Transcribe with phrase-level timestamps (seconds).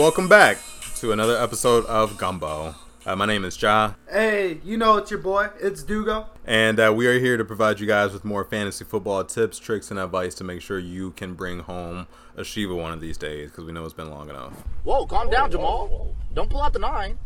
[0.00, 0.56] Hey, welcome back
[0.96, 2.74] to another episode of Gumbo.
[3.04, 5.50] Uh, my name is Ja, Hey, you know it's your boy.
[5.60, 6.24] It's Dugo.
[6.46, 9.90] and uh, we are here to provide you guys with more fantasy football tips, tricks,
[9.90, 13.50] and advice to make sure you can bring home a Shiva one of these days
[13.50, 14.54] because we know it's been long enough.
[14.84, 16.16] Whoa, calm down, Jamal.
[16.32, 17.18] Don't pull out the nine.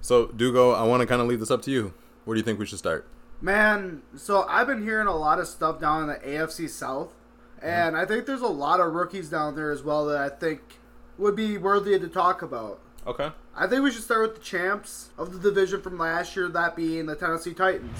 [0.00, 1.92] So, Dugo, I want to kind of leave this up to you.
[2.24, 3.06] Where do you think we should start?
[3.42, 7.12] Man, so I've been hearing a lot of stuff down in the AFC South,
[7.60, 10.78] and I think there's a lot of rookies down there as well that I think
[11.20, 12.80] would be worthy to talk about.
[13.06, 13.30] Okay.
[13.54, 16.74] I think we should start with the champs of the division from last year, that
[16.74, 17.98] being the Tennessee Titans.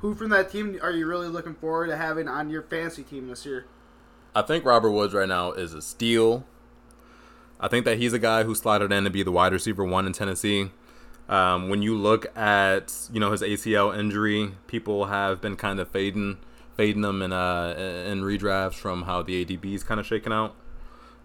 [0.00, 3.28] Who from that team are you really looking forward to having on your fantasy team
[3.28, 3.66] this year?
[4.34, 6.44] I think Robert Woods right now is a steal.
[7.60, 10.06] I think that he's a guy who slotted in to be the wide receiver one
[10.06, 10.70] in Tennessee.
[11.28, 15.88] Um, when you look at you know his ACL injury, people have been kind of
[15.88, 16.38] fading
[16.78, 17.74] fading them in uh
[18.06, 20.54] in redrafts from how the ADP is kind of shaking out.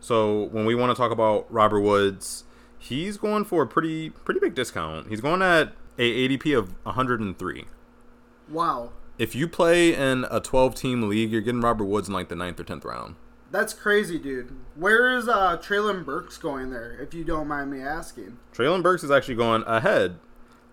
[0.01, 2.43] So when we want to talk about Robert Woods,
[2.77, 5.07] he's going for a pretty pretty big discount.
[5.07, 7.65] He's going at a ADP of 103.
[8.49, 8.91] Wow.
[9.17, 12.35] If you play in a 12 team league, you're getting Robert Woods in like the
[12.35, 13.15] ninth or 10th round.
[13.51, 14.51] That's crazy, dude.
[14.75, 18.39] Where is uh, Treylon Burks going there, if you don't mind me asking?
[18.51, 20.17] Treylon Burks is actually going ahead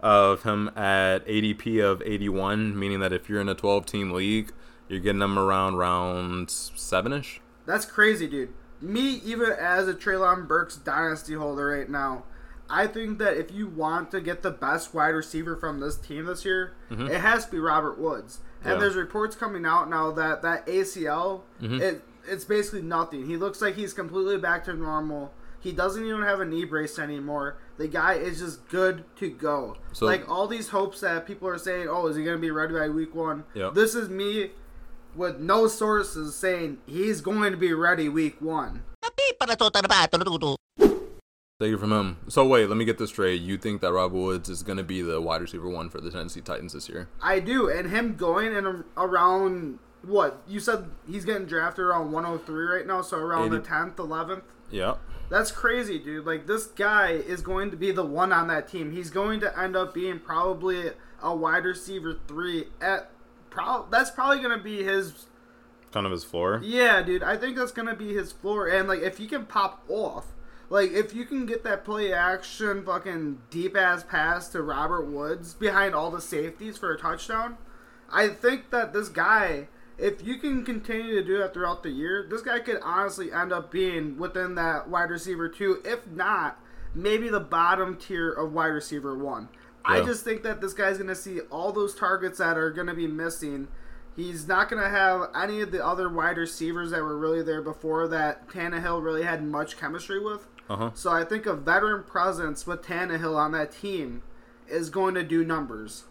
[0.00, 4.52] of him at ADP of 81, meaning that if you're in a 12 team league,
[4.90, 7.40] you're getting them around round seven ish.
[7.66, 8.52] That's crazy, dude.
[8.80, 12.24] Me, even as a Treylon Burks dynasty holder right now,
[12.68, 16.24] I think that if you want to get the best wide receiver from this team
[16.26, 18.38] this year, it has to be Robert Woods.
[18.38, 18.68] And Mm-hmm.
[18.72, 18.78] Yeah.
[18.80, 21.80] there's reports coming out now that that ACL, Mm-hmm.
[21.80, 23.26] it it's basically nothing.
[23.26, 25.32] He looks like he's completely back to normal.
[25.58, 27.56] He doesn't even have a knee brace anymore.
[27.76, 29.76] The guy is just good to go.
[29.92, 32.50] So- like all these hopes that people are saying, "Oh, is he going to be
[32.50, 34.50] ready by week one?" This is me
[35.14, 38.82] with no sources saying he's going to be ready week one.
[41.60, 42.16] Take it from him.
[42.28, 43.42] So wait, let me get this straight.
[43.42, 46.10] You think that Robert Woods is going to be the wide receiver one for the
[46.10, 47.08] Tennessee Titans this year?
[47.20, 52.64] I do, and him going in around what you said he's getting drafted around 103
[52.64, 54.42] right now, so around the 10th, 11th.
[54.70, 54.94] Yeah.
[55.28, 56.24] That's crazy, dude.
[56.24, 58.92] Like this guy is going to be the one on that team.
[58.92, 60.92] He's going to end up being probably
[61.22, 63.10] a wide receiver three at.
[63.50, 65.26] Pro- that's probably going to be his
[65.92, 66.60] Kind of his floor.
[66.62, 68.68] Yeah, dude, I think that's gonna be his floor.
[68.68, 70.26] And like, if he can pop off,
[70.68, 75.54] like if you can get that play action, fucking deep ass pass to Robert Woods
[75.54, 77.58] behind all the safeties for a touchdown,
[78.08, 79.66] I think that this guy,
[79.98, 83.52] if you can continue to do that throughout the year, this guy could honestly end
[83.52, 86.60] up being within that wide receiver two, if not
[86.94, 89.48] maybe the bottom tier of wide receiver one.
[89.84, 93.06] I just think that this guy's gonna see all those targets that are gonna be
[93.06, 93.68] missing.
[94.16, 97.62] He's not going to have any of the other wide receivers that were really there
[97.62, 100.46] before that Tannehill really had much chemistry with.
[100.68, 100.90] Uh huh.
[100.94, 104.22] So I think a veteran presence with Tannehill on that team
[104.68, 106.04] is going to do numbers.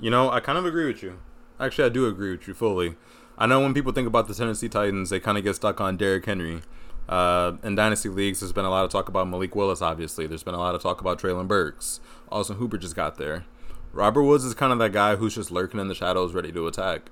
[0.00, 1.20] You know, I kind of agree with you.
[1.58, 2.96] Actually, I do agree with you fully.
[3.38, 5.96] I know when people think about the Tennessee Titans, they kind of get stuck on
[5.96, 6.62] Derrick Henry.
[7.08, 9.82] Uh, in dynasty leagues, there's been a lot of talk about Malik Willis.
[9.82, 12.00] Obviously, there's been a lot of talk about Treylon Burks.
[12.30, 13.44] Austin Hooper just got there.
[13.92, 16.66] Robert Woods is kind of that guy who's just lurking in the shadows, ready to
[16.66, 17.10] attack.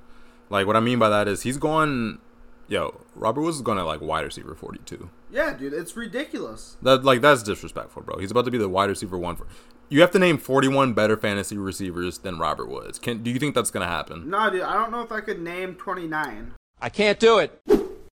[0.51, 2.19] Like what I mean by that is he's going,
[2.69, 5.09] yo, Robert Woods is going to like wide receiver 42.
[5.31, 6.77] Yeah, dude, it's ridiculous.
[6.83, 8.19] That like that's disrespectful, bro.
[8.19, 9.47] He's about to be the wide receiver one for.
[9.89, 12.99] You have to name 41 better fantasy receivers than Robert Woods.
[12.99, 14.29] Can do you think that's gonna happen?
[14.29, 16.55] No, dude, I don't know if I could name 29.
[16.81, 17.63] I can't do it.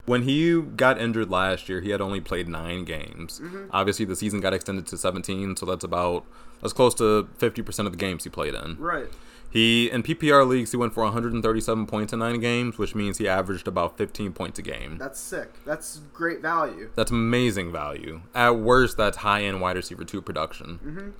[0.06, 3.40] When he got injured last year, he had only played nine games.
[3.42, 3.66] Mm-hmm.
[3.70, 6.24] Obviously, the season got extended to 17, so that's about
[6.60, 8.76] that's close to 50% of the games he played in.
[8.78, 9.08] Right.
[9.50, 13.26] He in PPR leagues he went for 137 points in nine games, which means he
[13.28, 14.97] averaged about 15 points a game.
[14.97, 15.52] That's sick.
[15.64, 16.91] That's great value.
[16.94, 18.22] That's amazing value.
[18.34, 20.78] At worst, that's high end wide receiver two production.
[20.84, 21.10] Mm-hmm.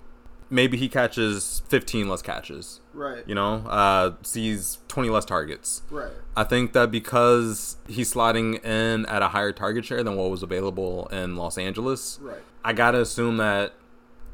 [0.53, 2.81] Maybe he catches 15 less catches.
[2.93, 3.23] Right.
[3.27, 5.83] You know, uh, sees 20 less targets.
[5.91, 6.11] Right.
[6.37, 10.43] I think that because he's slotting in at a higher target share than what was
[10.43, 12.43] available in Los Angeles, Right.
[12.65, 13.73] I gotta assume that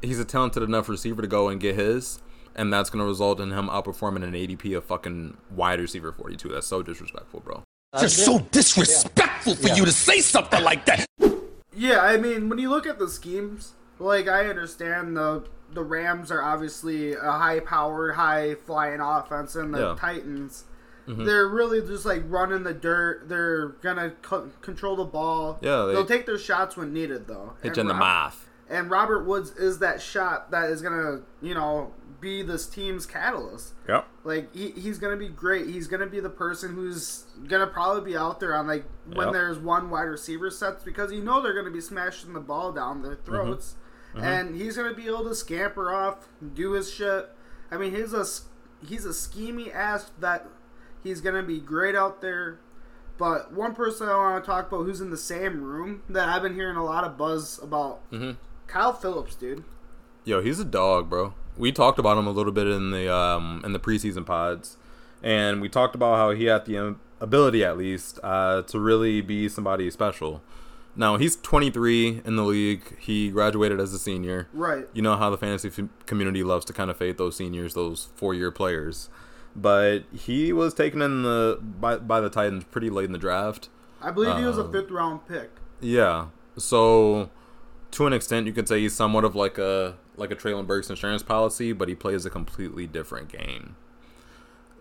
[0.03, 2.19] he's a talented enough receiver to go and get his,
[2.55, 6.49] and that's gonna result in him outperforming an ADP of fucking wide receiver 42.
[6.49, 7.63] That's so disrespectful, bro.
[8.01, 11.07] Just so disrespectful for you to say something like that.
[11.75, 16.31] Yeah, I mean, when you look at the schemes, like I understand the the Rams
[16.31, 19.97] are obviously a high powered, high flying offense, and the Yeah.
[19.99, 20.65] Titans,
[21.07, 21.25] mm-hmm.
[21.25, 23.29] they're really just like running the dirt.
[23.29, 25.59] They're gonna co- control the ball.
[25.61, 27.55] Yeah, they- will take their shots when needed, though.
[27.63, 28.49] And you in the mouth.
[28.69, 33.75] And Robert Woods is that shot that is gonna, you know, be this team's catalyst.
[33.89, 34.07] Yep.
[34.25, 35.67] Like he, he's gonna be great.
[35.67, 39.33] He's gonna be the person who's gonna probably be out there on like when Yep.
[39.33, 43.03] there's one wide receiver sets because you know they're gonna be smashing the ball down
[43.03, 43.25] their mm-hmm.
[43.25, 43.75] throats,
[44.17, 47.29] and he's gonna be able to scamper off, do his shit.
[47.71, 48.25] I mean, he's a
[48.87, 50.47] he's a schemy ass that
[51.03, 52.59] he's gonna be great out there.
[53.19, 56.43] But one person I want to talk about who's in the same room that I've
[56.43, 58.37] been hearing a lot of buzz about, Mhm.
[58.67, 59.65] Kyle Phillips, dude.
[60.25, 61.33] Yo, he's a dog, bro.
[61.57, 64.77] We talked about him a little bit in the um, in the preseason pods,
[65.23, 69.23] and we talked about how he had the um, ability, at least, uh, to really
[69.23, 70.43] be somebody special.
[70.97, 72.99] Now he's 23 in the league.
[72.99, 74.49] He graduated as a senior.
[74.53, 74.89] Right.
[74.95, 78.09] You know how the fantasy f- community loves to kind of fade those seniors, those
[78.17, 79.11] four-year players.
[79.55, 83.69] But he was taken in the by, by the Titans pretty late in the draft.
[84.01, 85.51] I believe he was a Um, fifth round pick.
[85.81, 86.27] Yeah.
[86.57, 87.31] So
[87.93, 90.89] to an extent you could say he's somewhat of like a like a Treylon Burks
[90.89, 93.77] insurance policy, but he plays a completely different game.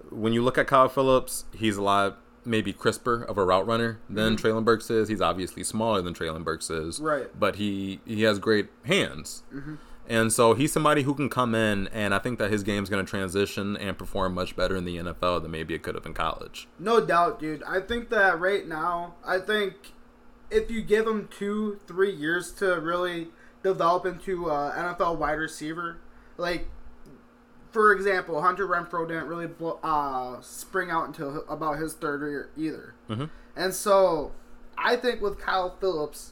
[0.10, 4.00] When you look at Kyle Phillips, he's a lot maybe crisper of a route runner
[4.10, 4.48] than mm-hmm.
[4.48, 5.08] Treylon Burks is.
[5.08, 7.00] He's obviously smaller than Treylon Burks is.
[7.00, 7.28] Right.
[7.38, 9.44] But he he has great hands.
[9.54, 9.76] Mm-hmm.
[10.08, 13.04] And so he's somebody who can come in, and I think that his game's going
[13.04, 16.14] to transition and perform much better in the NFL than maybe it could have in
[16.14, 16.68] college.
[16.78, 17.64] No doubt, dude.
[17.64, 19.94] I think that right now, I think
[20.52, 23.30] if you give him two, three years to really
[23.64, 25.98] develop into an NFL wide receiver,
[26.38, 26.68] like
[27.76, 29.50] for example, Hunter Renfrow didn't really
[29.84, 33.30] uh, spring out until about his third year either, Mhm.
[33.54, 34.32] and so
[34.78, 36.32] I think with Kyle Phillips,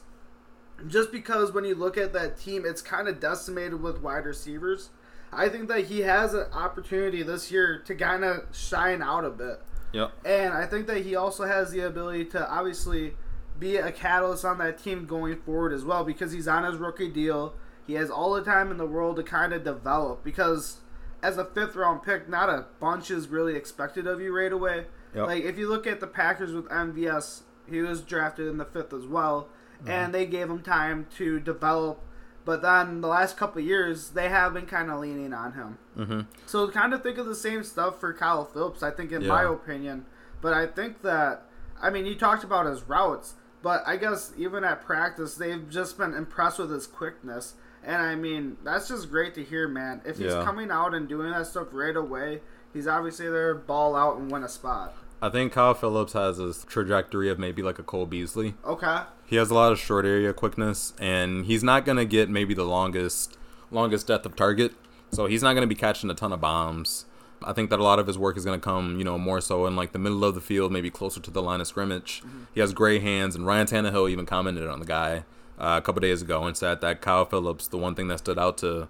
[0.86, 4.88] just because when you look at that team, it's kind of decimated with wide receivers.
[5.34, 9.30] I think that he has an opportunity this year to kind of shine out a
[9.30, 9.60] bit.
[9.92, 10.12] Yep.
[10.24, 13.16] And I think that he also has the ability to obviously
[13.58, 17.10] be a catalyst on that team going forward as well because he's on his rookie
[17.10, 17.52] deal.
[17.86, 20.80] He has all the time in the world to kind of develop because
[21.24, 24.84] as a fifth round pick, not a bunch is really expected of you right away.
[25.14, 25.26] Yep.
[25.26, 28.92] Like if you look at the Packers with MVS, he was drafted in the fifth
[28.92, 29.48] as well,
[29.86, 32.00] and they gave him time to develop.
[32.44, 35.78] But then the last couple of years, they have been kind of leaning on him.
[35.96, 36.20] Mm-hmm.
[36.44, 39.44] So kind of think of the same stuff for Kyle Phillips, I think, in my
[39.44, 40.04] opinion.
[40.42, 41.46] But I think that,
[41.80, 45.96] I mean, you talked about his routes, but I guess even at practice, they've just
[45.96, 47.54] been impressed with his quickness.
[47.86, 50.00] And I mean, that's just great to hear, man.
[50.04, 50.44] If he's Yeah.
[50.44, 52.40] coming out and doing that stuff right away,
[52.72, 54.94] he's obviously there to ball out and win a spot.
[55.22, 58.54] I think Kyle Phillips has this trajectory of maybe like a Cole Beasley.
[58.64, 59.00] Okay.
[59.26, 62.64] He has a lot of short area quickness, and he's not gonna get maybe the
[62.64, 63.38] longest
[63.70, 64.72] longest depth of target.
[65.10, 67.06] So he's not gonna be catching a ton of bombs.
[67.42, 69.66] I think that a lot of his work is gonna come, you know, more so
[69.66, 72.22] in like the middle of the field, maybe closer to the line of scrimmage.
[72.24, 72.38] Mm-hmm.
[72.54, 75.24] He has gray hands, and Ryan Tannehill even commented on the guy
[75.58, 78.38] uh, a couple days ago and said that Kyle Phillips, the one thing that stood
[78.38, 78.88] out to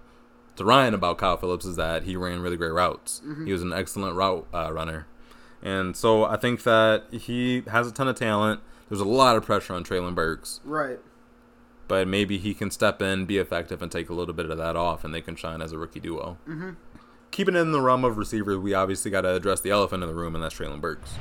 [0.55, 3.21] to Ryan about Kyle Phillips is that he ran really great routes.
[3.45, 5.05] He was an excellent route uh, runner.
[5.61, 8.61] And so I think that he has a ton of talent.
[8.87, 10.99] There's a lot of pressure on Treylon Burks, Right.
[11.89, 14.75] but maybe he can step in, be effective, and take a little bit of that
[14.77, 16.37] off, and they can shine as a rookie duo.
[16.47, 16.69] Mm-hmm.
[17.31, 20.07] Keeping it in the realm of receivers, we obviously got to address the elephant in
[20.09, 21.15] the room, and that's Treylon Burks.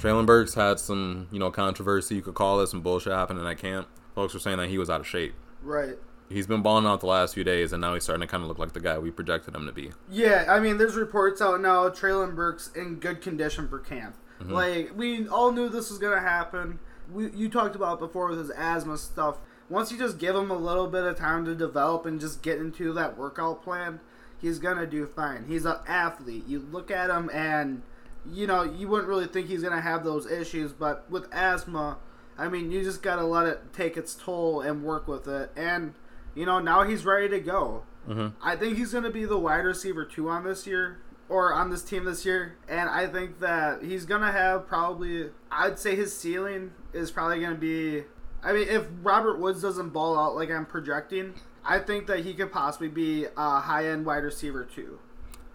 [0.00, 3.58] Treylon Burks had some, you know, controversy, you could call it, some bullshit happening at
[3.58, 3.86] camp.
[4.14, 5.34] Folks were saying that he was out of shape.
[5.62, 5.98] Right.
[6.30, 8.48] He's been balling out the last few days, and now he's starting to kind of
[8.48, 9.90] look like the guy we projected him to be.
[10.08, 11.88] Yeah, I mean, there's reports out now.
[11.90, 14.16] Treylon Burks in good condition for camp.
[14.40, 14.52] Mm-hmm.
[14.52, 16.78] Like we all knew this was gonna happen.
[17.12, 19.38] We you talked about before with his asthma stuff.
[19.68, 22.58] Once you just give him a little bit of time to develop and just get
[22.58, 24.00] into that workout plan,
[24.40, 25.44] he's gonna do fine.
[25.46, 26.44] He's an athlete.
[26.46, 27.82] You look at him and
[28.26, 31.98] you know you wouldn't really think he's gonna have those issues, but with asthma,
[32.38, 35.52] I mean, you just gotta let it take its toll and work with it.
[35.56, 35.94] And
[36.34, 37.84] you know now he's ready to go.
[38.08, 38.28] Mm-hmm.
[38.42, 41.70] I think he's going to be the wide receiver two on this year or on
[41.70, 45.30] this team this year, and I think that he's going to have probably.
[45.50, 48.04] I'd say his ceiling is probably going to be.
[48.42, 51.34] I mean, if Robert Woods doesn't ball out like I'm projecting,
[51.64, 54.98] I think that he could possibly be a high end wide receiver too.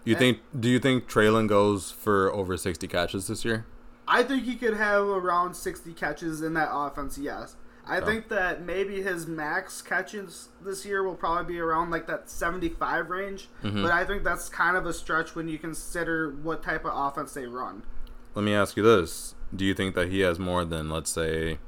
[0.06, 0.38] You think?
[0.58, 3.66] Do you think Treylon goes for over sixty catches this year?
[4.08, 7.56] I think he could have around 60 catches in that offense, yes.
[7.88, 12.28] I think that maybe his max catches this year will probably be around like that
[12.28, 13.82] 75 range, mm-hmm.
[13.82, 17.34] but I think that's kind of a stretch when you consider what type of offense
[17.34, 17.84] they run.
[18.34, 21.58] Let me ask you this: Do you think that he has more than, let's say,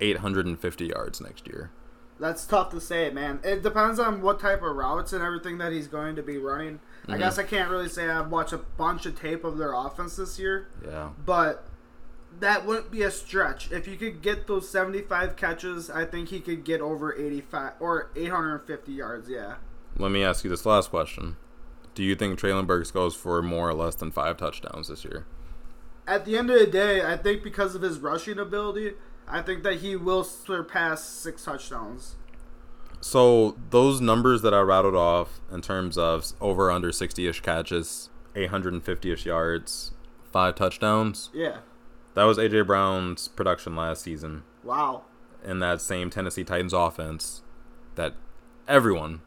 [0.00, 1.72] eight hundred and fifty yards next year?
[2.20, 3.40] That's tough to say, man.
[3.42, 6.78] It depends on what type of routes and everything that he's going to be running.
[7.08, 7.20] I mm-hmm.
[7.20, 10.38] guess I can't really say I've watched a bunch of tape of their offense this
[10.38, 10.68] year.
[10.84, 11.10] Yeah.
[11.24, 11.64] but
[12.40, 13.72] that wouldn't be a stretch.
[13.72, 18.10] If you could get those 75 catches, I think he could get over 85 or
[18.14, 19.28] 850 yards.
[19.28, 19.54] Yeah.
[19.96, 21.36] Let me ask you this last question:
[21.94, 25.26] Do you think Treylon Burks goes for more or less than five touchdowns this year?
[26.06, 28.94] At the end of the day, I think because of his rushing ability,
[29.26, 32.16] I think that he will surpass six touchdowns.
[33.00, 39.24] So those numbers that I rattled off in terms of over under 60ish catches, 850ish
[39.24, 39.92] yards,
[40.32, 41.58] five touchdowns, Yeah.
[42.14, 45.04] that was AJ Brown's production last season Wow.
[45.44, 47.42] in that same Tennessee Titans offense
[47.94, 48.14] that
[48.66, 49.22] everyone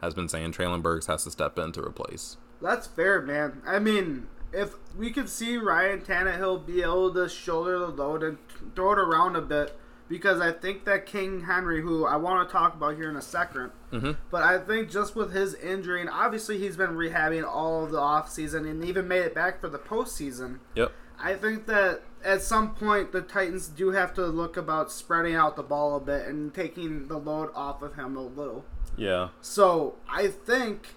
[0.00, 2.36] has been saying Treylon Burks has to step in to replace.
[2.62, 3.60] That's fair, man.
[3.66, 8.38] I mean, if we could see Ryan Tannehill be able to shoulder the load and
[8.74, 9.76] throw it around a bit,
[10.08, 13.22] because I think that King Henry, who I want to talk about here in a
[13.22, 14.16] 2nd Mhm.
[14.30, 17.98] but I think just with his injury, and obviously he's been rehabbing all of the
[17.98, 20.58] offseason and even made it back for the postseason.
[20.74, 20.92] Yep.
[21.18, 25.56] I think that at some point the Titans do have to look about spreading out
[25.56, 28.64] the ball a bit and taking the load off of him a little.
[28.96, 29.28] Yeah.
[29.40, 30.94] So I think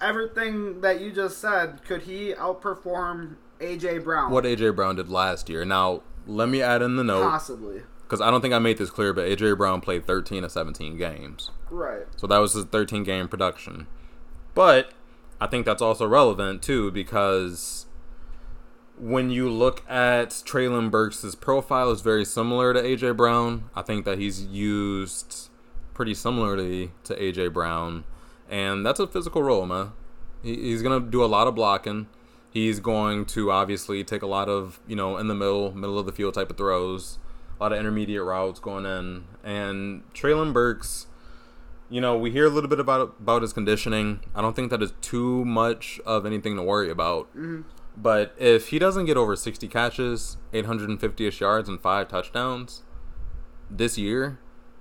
[0.00, 4.30] everything that you just said, could he outperform AJ Brown?
[4.30, 5.64] What AJ Brown did last year.
[5.64, 7.82] Now, let me add in the note possibly?
[8.10, 10.96] Because I don't think I made this clear, but AJ Brown played 13 of 17
[10.96, 11.52] games.
[11.70, 12.08] Right.
[12.16, 13.86] So that was his 13 game production.
[14.52, 14.90] But
[15.40, 17.86] I think that's also relevant too because
[18.98, 23.70] when you look at Treylon Burks' profile is very similar to AJ Brown.
[23.76, 25.48] I think that he's used
[25.94, 28.02] pretty similarly to AJ Brown,
[28.48, 29.92] and that's a physical role, man.
[30.42, 32.08] He's gonna do a lot of blocking.
[32.50, 36.06] He's going to obviously take a lot of you know in the middle, middle of
[36.06, 37.20] the field type of throws,
[37.60, 41.06] a lot of intermediate routes going in, and Treylon Burks
[41.90, 44.20] you know, we hear a little bit about about his conditioning.
[44.34, 47.28] I don't think that is too much of anything to worry about.
[47.30, 47.62] Mm-hmm.
[47.96, 52.82] But if he doesn't get over 60 catches, 850ish yards, and five touchdowns
[53.68, 54.38] this year,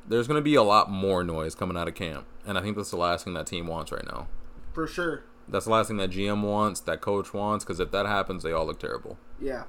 [0.07, 2.27] there's going to be a lot more noise coming out of camp.
[2.45, 4.27] And I think that's the last thing that team wants right now.
[4.73, 5.23] For sure.
[5.47, 8.51] That's the last thing that GM wants, that coach wants, because if that happens, they
[8.51, 9.17] all look terrible.
[9.41, 9.63] Yeah.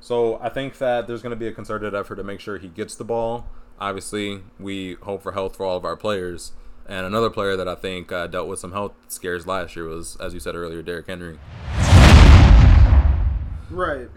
[0.00, 2.68] So I think that there's going to be a concerted effort to make sure he
[2.68, 3.46] gets the ball.
[3.78, 6.52] Obviously, we hope for health for all of our players.
[6.86, 10.16] And another player that I think uh, dealt with some health scares last year was,
[10.16, 11.38] as you said earlier, Derrick Henry.
[13.70, 14.08] Right.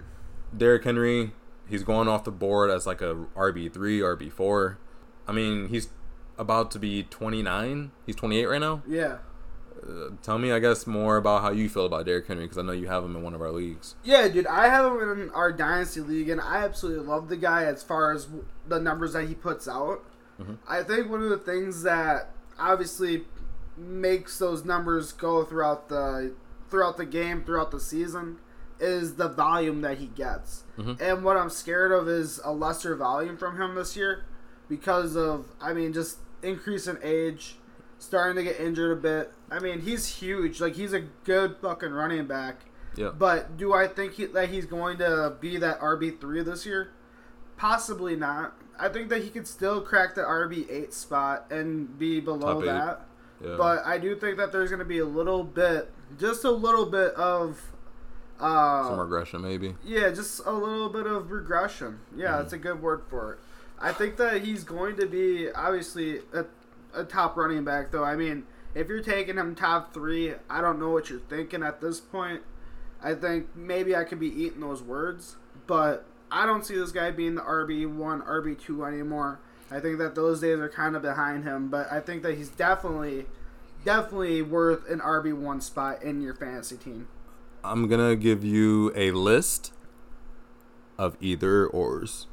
[0.56, 1.32] Derrick Henry,
[1.70, 4.80] he's going off the board as like a RB three, RB four.
[5.28, 5.90] I mean, he's
[6.38, 7.92] about to be 29.
[8.06, 8.82] He's 28 right now.
[8.88, 9.18] Yeah.
[10.22, 12.72] Tell me, I guess, more about how you feel about Derrick Henry because I know
[12.72, 13.96] you have him in one of our leagues.
[14.04, 17.66] Yeah, dude, I have him in our dynasty league, and I absolutely love the guy
[17.66, 18.28] as far as
[18.68, 20.04] the numbers that he puts out.
[20.42, 20.56] Mm-hmm.
[20.68, 23.24] I think one of the things that obviously
[23.78, 26.34] makes those numbers go throughout the
[26.70, 28.38] throughout the game, throughout the season,
[28.80, 30.64] is the volume that he gets.
[30.78, 31.02] Mm-hmm.
[31.02, 34.26] And what I'm scared of is a lesser volume from him this year
[34.68, 37.58] because of, I mean, just increase in age,
[38.04, 39.34] starting to get injured a bit.
[39.50, 40.60] I mean, he's huge.
[40.60, 42.66] Like he's a good fucking running back.
[42.96, 43.10] Yeah.
[43.18, 46.92] But do I think he, that he's going to be that RB three this year?
[47.58, 48.54] Possibly not.
[48.80, 53.06] I think that he could still crack the RB eight spot and be below that.
[53.44, 53.56] Yeah.
[53.58, 56.86] But I do think that there's going to be a little bit, just a little
[56.86, 57.62] bit of,
[58.40, 59.76] uh, some regression, maybe.
[59.84, 62.00] yeah, just a little bit of regression.
[62.16, 63.40] Yeah, that's a good word for it.
[63.80, 66.46] I think that he's going to be obviously a,
[66.94, 68.04] a top running back, though.
[68.04, 68.46] I mean,
[68.76, 72.42] if you're taking him top three, I don't know what you're thinking at this point.
[73.02, 75.36] I think maybe I could be eating those words,
[75.68, 79.40] but I don't see this guy being the RB1, RB2 anymore.
[79.70, 82.50] I think that those days are kind of behind him, but I think that he's
[82.50, 83.26] definitely,
[83.84, 87.08] definitely worth an RB1 spot in your fantasy team.
[87.64, 89.74] I'm gonna give you a list
[90.98, 92.28] of either ors.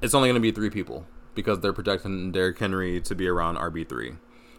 [0.00, 1.06] It's only gonna be three people
[1.38, 4.14] because they're projecting Derrick Henry to be around RB three.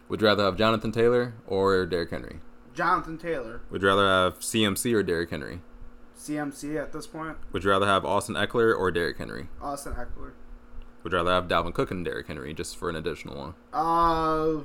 [0.08, 2.40] Would you rather have Jonathan Taylor or Derrick Henry?
[2.74, 5.60] Jonathan Taylor, Would you rather have CMC or Derrick Henry?
[6.16, 7.36] CMC at this point.
[7.52, 9.48] Would you rather have Austin Ekeler or Derrick Henry?
[9.60, 10.32] Austin Ekeler.
[11.02, 13.54] Would you rather have Dalvin Cook and Derrick Henry just for an additional one?
[13.74, 14.62] Uh,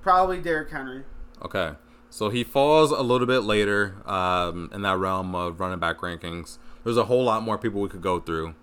[0.00, 1.02] probably Derrick Henry.
[1.42, 1.72] Okay.
[2.08, 6.58] So he falls a little bit later um, in that realm of running back rankings.
[6.84, 8.54] There's a whole lot more people we could go through.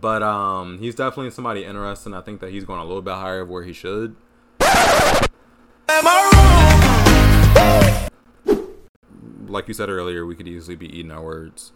[0.00, 2.14] But um, he's definitely somebody interesting.
[2.14, 4.16] I think that he's going a little bit higher of where he should.
[9.46, 11.72] Like you said earlier, we could easily be eating our words.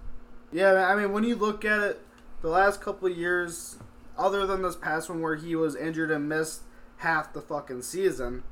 [0.50, 2.00] Yeah, I mean, when you look at it,
[2.42, 3.76] the last couple of years,
[4.16, 6.62] other than this past one where he was injured and missed
[6.98, 8.42] half the fucking season,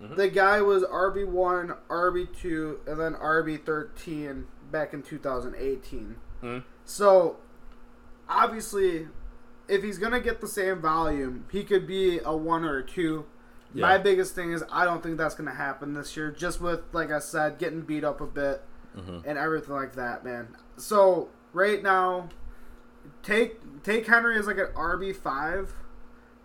[0.00, 6.16] the guy was RB one, RB two, and then RB thirteen back in 2018.
[6.40, 6.62] Mhm.
[6.84, 7.38] So,
[8.28, 9.08] obviously,
[9.68, 13.24] if he's gonna get the same volume, he could be a one or a two.
[13.74, 13.82] Yeah.
[13.82, 16.30] My biggest thing is I don't think that's going to happen this year.
[16.30, 18.62] Just with, like I said, getting beat up a bit
[18.96, 19.28] Mm-hmm.
[19.28, 20.48] and everything like that, man.
[20.78, 22.30] So right now,
[23.22, 25.72] take take Henry as like an RB five,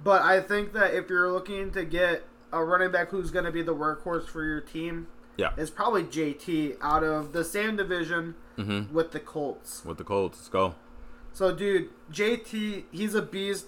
[0.03, 3.51] but I think that if you're looking to get a running back who's going to
[3.51, 5.53] be the workhorse for your team, Yeah.
[5.57, 8.93] it's probably JT out of the same division Mm-hmm.
[8.93, 9.83] with the Colts.
[9.83, 10.75] With the Colts, let's go.
[11.33, 13.65] So, dude, JT, he's a beast.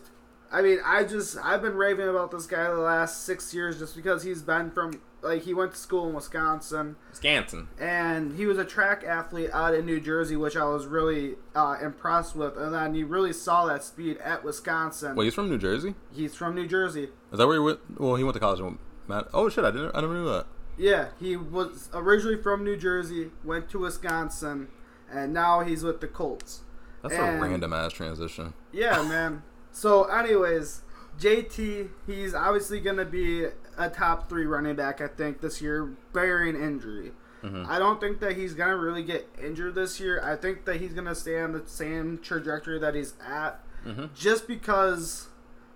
[0.51, 3.95] I mean, I just I've been raving about this guy the last six years just
[3.95, 7.67] because he's been from like he went to school in Wisconsin Scanson.
[7.79, 11.77] and he was a track athlete out in New Jersey, which I was really uh,
[11.81, 12.55] impressed with.
[12.57, 15.15] And then you really saw that speed at Wisconsin.
[15.15, 15.95] Wait, he's from New Jersey?
[16.13, 17.09] He's from New Jersey.
[17.31, 17.79] Is that where he went?
[17.99, 18.61] Well, he went to college.
[18.61, 18.75] with
[19.07, 19.27] Matt.
[19.33, 19.65] Oh shit!
[19.65, 19.95] I didn't.
[19.95, 20.45] I never knew that.
[20.77, 24.67] Yeah, he was originally from New Jersey, went to Wisconsin,
[25.11, 26.61] and now he's with the Colts.
[27.07, 28.53] That's And- a random ass transition.
[28.71, 29.43] Yeah, man.
[29.71, 30.81] So, anyways,
[31.19, 33.45] JT, he's obviously going to be
[33.77, 37.11] a top three running back, I think, this year, bearing injury.
[37.43, 37.69] Mm-hmm.
[37.69, 40.19] I don't think that he's going to really get injured this year.
[40.23, 44.05] I think that he's going to stay on the same trajectory that he's at, mm-hmm.
[44.15, 45.27] just because,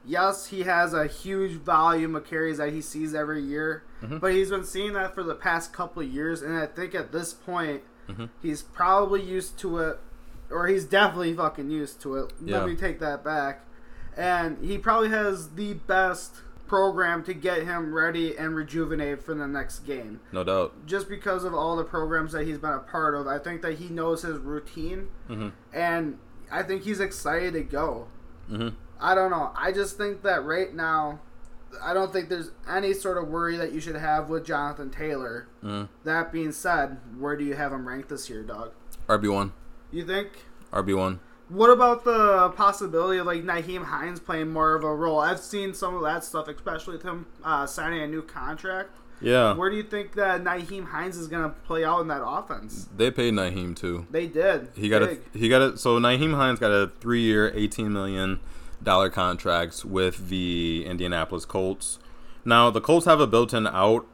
[0.03, 4.17] yes, he has a huge volume of carries that he sees every year, mm-hmm.
[4.17, 7.11] but he's been seeing that for the past couple of years, and I think at
[7.11, 7.83] this point,
[8.41, 9.99] he's probably used to it
[10.51, 12.33] or he's definitely fucking used to it.
[12.43, 12.59] Yeah.
[12.59, 13.65] Let me take that back.
[14.17, 16.35] And he probably has the best
[16.67, 20.19] program to get him ready and rejuvenated for the next game.
[20.31, 20.85] No doubt.
[20.85, 23.79] Just because of all the programs that he's been a part of, I think that
[23.79, 25.51] he knows his routine, Mhm.
[25.73, 26.19] and
[26.51, 28.07] I think he's excited to go.
[28.51, 28.73] Mhm.
[28.99, 29.51] I don't know.
[29.55, 31.21] I just think that right now,
[31.81, 35.47] I don't think there's any sort of worry that you should have with Jonathan Taylor.
[35.63, 35.87] Mhm.
[36.03, 38.71] That being said, where do you have him ranked this year, dog?
[39.07, 39.53] RB one.
[39.91, 40.29] You think?
[40.71, 41.19] RB one.
[41.49, 45.19] What about the possibility of like Nyheim Hines playing more of a role?
[45.19, 48.91] I've seen some of that stuff, especially with him uh, signing a new contract.
[49.21, 49.55] Yeah.
[49.55, 52.87] Where do you think that Nyheim Hines is going to play out in that offense?
[52.95, 54.05] They paid Nyheim too.
[54.11, 54.69] They did.
[54.75, 55.21] He got Big.
[55.33, 58.39] a he got a so Nyheim Hines got a three year, eighteen million
[58.81, 61.99] dollar contract with the Indianapolis Colts.
[62.45, 64.05] Now the Colts have a built in out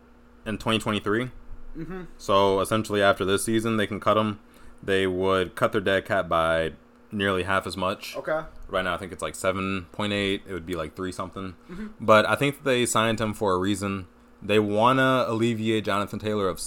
[0.45, 1.31] in twenty twenty three.
[1.77, 2.03] Mm-hmm.
[2.17, 4.39] So essentially, after this season, they can cut him.
[4.83, 6.73] They would cut their dead cap by
[7.11, 8.15] nearly half as much.
[8.15, 8.41] Okay.
[8.67, 10.43] Right now, I think it's like seven point eight.
[10.47, 11.55] It would be like three something.
[11.71, 11.87] Mm-hmm.
[11.99, 14.07] But I think they signed him for a reason.
[14.41, 16.61] They want to alleviate Jonathan Taylor of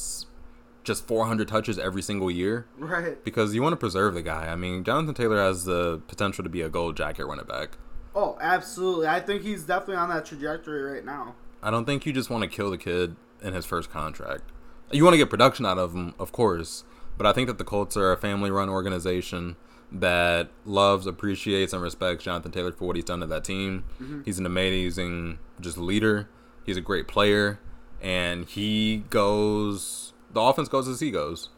[0.84, 3.22] just 400 touches every single year Right.
[3.22, 4.46] because you want to preserve the guy.
[4.48, 7.76] I mean, Jonathan Taylor has the potential to be a gold jacket running back.
[8.14, 9.06] Oh, absolutely.
[9.06, 11.34] I think he's definitely on that trajectory right now.
[11.62, 14.44] I don't think you just want to kill the kid in his first contract.
[14.90, 16.84] You want to get production out of him, of course,
[17.18, 19.57] but I think that the Colts are a family-run organization
[19.92, 23.85] that loves, appreciates, and respects Jonathan Taylor for what he's done to that team.
[24.00, 24.22] Mm-hmm.
[24.24, 26.28] He's an amazing just leader.
[26.64, 27.59] He's a great player,
[28.00, 30.12] and he goes.
[30.33, 31.48] The offense goes as he goes.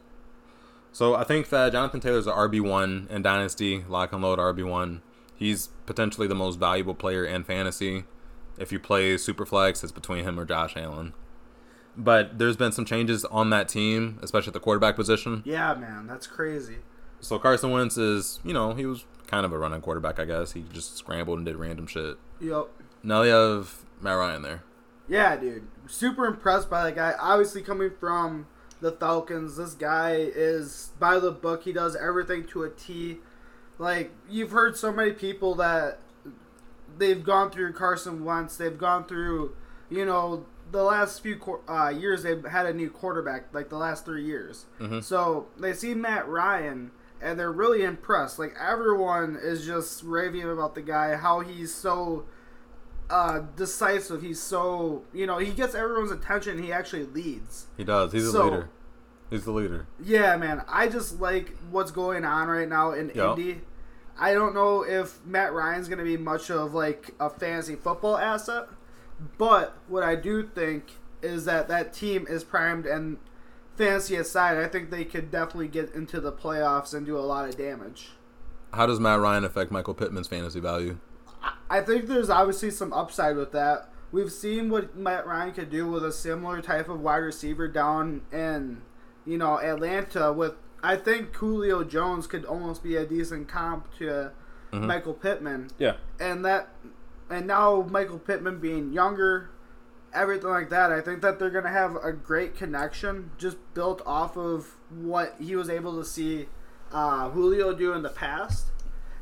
[0.92, 4.68] So I think that Jonathan Taylor's a RB one in Dynasty, lock and load RB
[4.68, 5.02] one.
[5.36, 8.04] He's potentially the most valuable player in fantasy.
[8.58, 11.14] If you play Superflex, it's between him or Josh Allen.
[11.96, 15.42] But there's been some changes on that team, especially at the quarterback position.
[15.44, 16.06] Yeah, man.
[16.06, 16.76] That's crazy.
[17.20, 20.52] So Carson Wentz is, you know, he was kind of a running quarterback, I guess.
[20.52, 22.16] He just scrambled and did random shit.
[22.40, 22.68] Yep.
[23.02, 24.62] Now you have Matt Ryan there.
[25.08, 25.66] Yeah, dude.
[25.86, 27.14] Super impressed by that guy.
[27.20, 28.46] Obviously, coming from
[28.80, 31.64] the Falcons, this guy is by the book.
[31.64, 33.18] He does everything to a T.
[33.78, 35.98] Like, you've heard so many people that
[36.96, 39.54] they've gone through Carson Wentz, they've gone through,
[39.90, 44.04] you know, the last few uh, years they've had a new quarterback, like the last
[44.04, 44.66] three years.
[45.02, 46.90] So they see Matt Ryan
[47.22, 48.38] and they're really impressed.
[48.38, 52.24] Like, everyone is just raving about the guy, how he's so
[53.10, 54.22] uh, decisive.
[54.22, 56.62] He's so you know he gets everyone's attention.
[56.62, 57.66] He actually leads.
[57.76, 58.12] He does.
[58.12, 58.70] He's a leader.
[59.30, 59.86] He's the leader.
[60.02, 60.62] Yeah, man.
[60.68, 63.30] I just like what's going on right now in Yeah.
[63.30, 63.60] Indy.
[64.18, 68.18] I don't know if Matt Ryan's going to be much of like a fantasy football
[68.18, 68.66] asset,
[69.38, 73.18] but what I do think is that that team is primed and
[73.76, 77.48] fantasy aside, I think they could definitely get into the playoffs and do a lot
[77.48, 78.10] of damage.
[78.72, 80.98] How does Matt Ryan affect Michael Pittman's fantasy value?
[81.68, 83.90] I think there's obviously some upside with that.
[84.12, 88.22] We've seen what Matt Ryan could do with a similar type of wide receiver down
[88.32, 88.82] in,
[89.24, 90.32] you know, Atlanta.
[90.32, 94.32] With I think Julio Jones could almost be a decent comp to
[94.72, 94.86] mm-hmm.
[94.86, 95.94] Michael Pittman, Yeah.
[96.18, 96.70] and that,
[97.30, 99.50] and now Michael Pittman being younger,
[100.12, 100.90] everything like that.
[100.92, 105.56] I think that they're gonna have a great connection just built off of what he
[105.56, 106.48] was able to see
[106.92, 108.66] uh, Julio do in the past.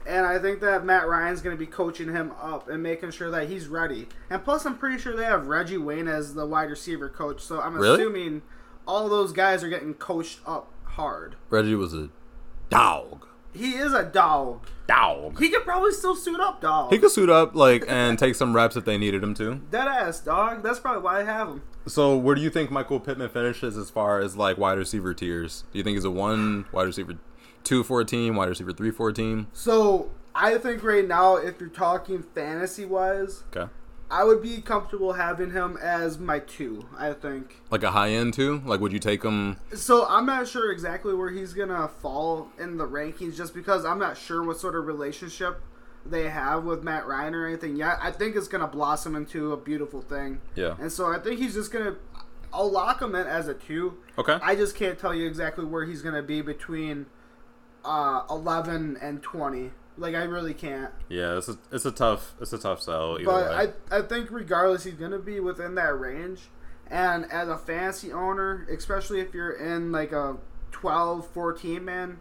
[0.07, 3.31] And I think that Matt Ryan's going to be coaching him up and making sure
[3.31, 4.09] that he's ready.
[4.31, 7.43] And plus, I'm pretty sure they have Reggie Wayne as the wide receiver coach.
[7.43, 8.01] So I'm Really?
[8.01, 8.41] assuming
[8.87, 11.37] all those guys are getting coached up hard.
[11.51, 12.09] Reggie was a
[12.71, 13.27] dog.
[13.59, 14.67] He is a dog.
[14.87, 15.39] Dog.
[15.39, 16.93] He could probably still suit up, dog.
[16.93, 19.57] He could suit up like and take some reps if they needed him to.
[19.71, 20.63] Dead ass, dog.
[20.63, 21.63] That's probably why I have him.
[21.87, 25.65] So where do you think Michael Pittman finishes as far as like wide receiver tiers?
[25.73, 27.19] Do you think he's a one wide receiver
[27.65, 29.49] two for a team, wide receiver three for a team?
[29.53, 33.71] So I think right now, if you're talking fantasy wise, Okay.
[34.11, 36.87] I would be comfortable having him as my two.
[36.97, 37.57] I think.
[37.71, 38.63] Like a high end two.
[38.65, 42.77] Like would you take him So I'm not sure exactly where he's gonna fall in
[42.77, 45.61] the rankings, just because I'm not sure what sort of relationship
[46.07, 47.99] they have with Matt Ryan or anything yet.
[48.01, 50.41] I think it's gonna blossom into a beautiful thing.
[50.55, 50.77] Yeah.
[50.81, 51.97] And so I think he's just gonna.
[52.51, 53.99] I'll lock him in as a two.
[54.17, 54.39] Okay.
[54.43, 57.07] I just can't tell you exactly where he's gonna be between
[57.85, 59.71] uh, 11 and 20.
[59.99, 60.93] Like I really can't.
[61.09, 63.73] Yeah, it's a it's a tough it's a tough sell either But way.
[63.91, 66.49] I, I think regardless, he's going to be within that range.
[66.91, 70.39] And as a fantasy owner, especially if you're in like a
[70.71, 72.21] 12, 14 man,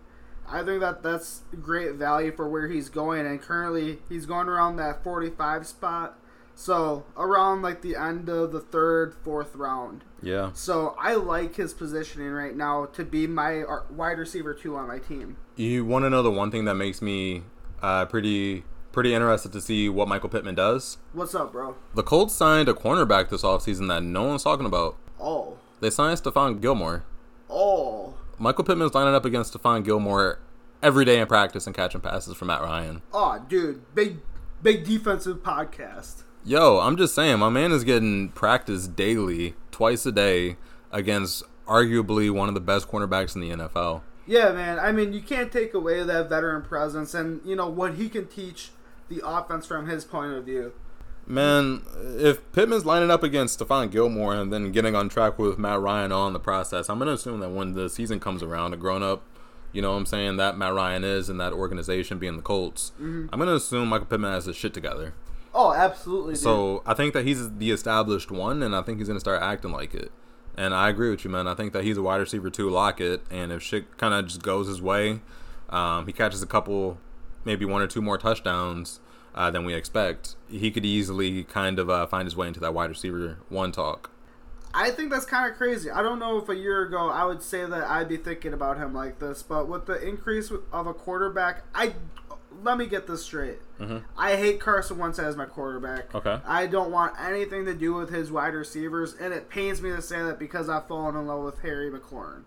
[0.49, 3.25] I think that that's great value for where he's going.
[3.25, 6.19] And currently, he's going around that 45 spot.
[6.55, 10.03] So around like the end of the third, fourth round.
[10.23, 10.49] yeah.
[10.53, 14.87] So I like his positioning right now to be my uh, wide receiver two on
[14.87, 15.37] my team.
[15.55, 17.43] You want to know the one thing that makes me
[17.81, 20.97] uh, pretty pretty interested to see what Michael Pittman does?
[21.13, 21.75] What's up, bro?
[21.93, 24.95] The Colts signed a cornerback this offseason that no one's talking about.
[25.19, 27.03] Oh, They signed Stephon Gilmore.
[27.49, 30.39] oh, Michael Pittman's lining up against Stephon Gilmore
[30.83, 33.01] every day in practice and catching passes from Matt Ryan.
[33.13, 34.17] oh, dude, big,
[34.61, 36.23] big defensive podcast.
[36.45, 40.55] Yo, I'm just saying, my man is getting practice daily, twice a day,
[40.91, 44.01] against arguably one of the best cornerbacks in the NFL.
[44.27, 44.77] Yeah, man.
[44.77, 48.27] I mean, you can't take away that veteran presence and you know what he can
[48.27, 48.71] teach
[49.09, 50.73] the offense from his point of view.
[51.25, 51.81] Man,
[52.17, 56.11] if Pittman's lining up against Stephon Gilmore and then getting on track with Matt Ryan
[56.11, 59.03] on the process, I'm going to assume that when the season comes around, a grown
[59.03, 59.23] up,
[59.73, 62.93] you know what I'm saying, that Matt Ryan is in that organization being the Colts,
[62.95, 63.27] mm-hmm.
[63.31, 65.13] I'm going to assume Michael Pittman has his shit together.
[65.53, 66.35] Oh, absolutely.
[66.35, 66.43] Dude.
[66.43, 69.41] So I think that he's the established one, and I think he's going to start
[69.41, 70.11] acting like it.
[70.57, 71.47] And I agree with you, man.
[71.47, 73.21] I think that he's a wide receiver too, lock it.
[73.29, 75.21] And if shit kind of just goes his way,
[75.69, 76.97] um, he catches a couple,
[77.45, 78.99] maybe one or two more touchdowns
[79.35, 80.35] uh, than we expect.
[80.49, 84.09] He could easily kind of uh, find his way into that wide receiver one talk.
[84.73, 85.89] I think that's kind of crazy.
[85.89, 88.77] I don't know if a year ago I would say that I'd be thinking about
[88.77, 91.93] him like this, but with the increase of a quarterback, I
[92.63, 93.59] let me get this straight.
[94.17, 96.09] I hate Carson Wentz as my quarterback.
[96.09, 96.17] Mm-hmm.
[96.17, 96.41] Okay.
[96.45, 100.01] I don't want anything to do with his wide receivers, and it pains me to
[100.01, 102.43] say that because I've fallen in love with Harry McLaurin.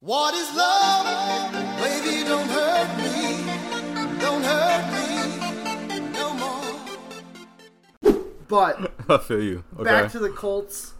[0.00, 1.52] What is love?
[1.78, 4.20] Baby, don't hurt me.
[4.20, 8.22] Don't hurt me no more.
[8.48, 9.64] But I feel you.
[9.74, 9.84] Okay.
[9.84, 10.92] back to the Colts.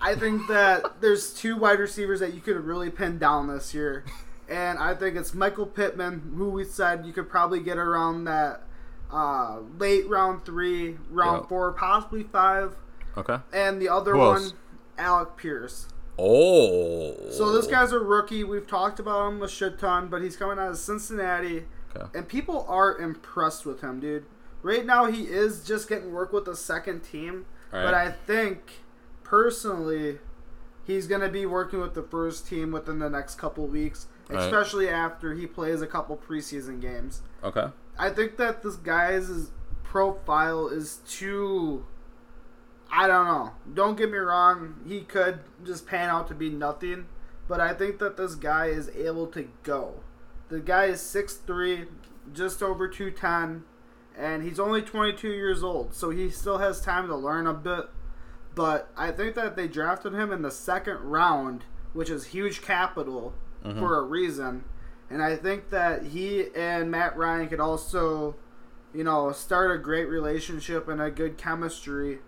[0.00, 4.04] I think that there's two wide receivers that you could really pin down this year.
[4.52, 8.64] And I think it's Michael Pittman, who we said you could probably get around that
[9.10, 11.48] uh, late round three, round Yeah.
[11.48, 12.76] four, possibly five.
[13.16, 13.38] okay.
[13.52, 14.54] And the other Who one, else?
[14.98, 15.88] Alec Pierce.
[16.18, 17.14] Oh.
[17.30, 18.44] So this guy's a rookie.
[18.44, 21.64] We've talked about him a shit ton, but he's coming out of Cincinnati.
[21.96, 22.18] Okay.
[22.18, 24.24] And people are impressed with him, dude.
[24.62, 27.46] Right now, he is just getting work with the second team.
[27.72, 27.94] All But.
[27.94, 28.82] I think,
[29.24, 30.18] personally,
[30.86, 34.44] he's going to be working with the first team within the next couple weeks, right.
[34.44, 37.22] especially after he plays a couple preseason games.
[37.42, 37.66] Okay.
[37.98, 39.50] I think that this guy's
[39.82, 41.84] profile is too.
[42.90, 43.52] I don't know.
[43.72, 44.76] Don't get me wrong.
[44.86, 47.06] He could just pan out to be nothing,
[47.48, 49.94] but I think that this guy is able to go.
[50.48, 51.88] The guy is 6'3",
[52.34, 53.64] just over 210,
[54.18, 57.86] and he's only 22 years old, so he still has time to learn a bit.
[58.54, 61.64] But I think that they drafted him in the second round,
[61.94, 64.64] which is huge capital for a reason.
[65.10, 68.34] And I think that he and Matt Ryan could also,
[68.94, 72.20] you know, start a great relationship and a good chemistry.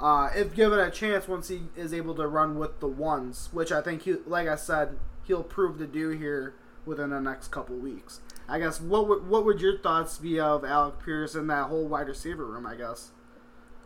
[0.00, 3.72] Uh, if given a chance, once he is able to run with the ones, which
[3.72, 7.76] I think he, like I said, he'll prove to do here within the next couple
[7.76, 8.20] weeks.
[8.48, 11.86] I guess what would what would your thoughts be of Alec Pierce and that whole
[11.86, 12.66] wide receiver room?
[12.66, 13.10] I guess.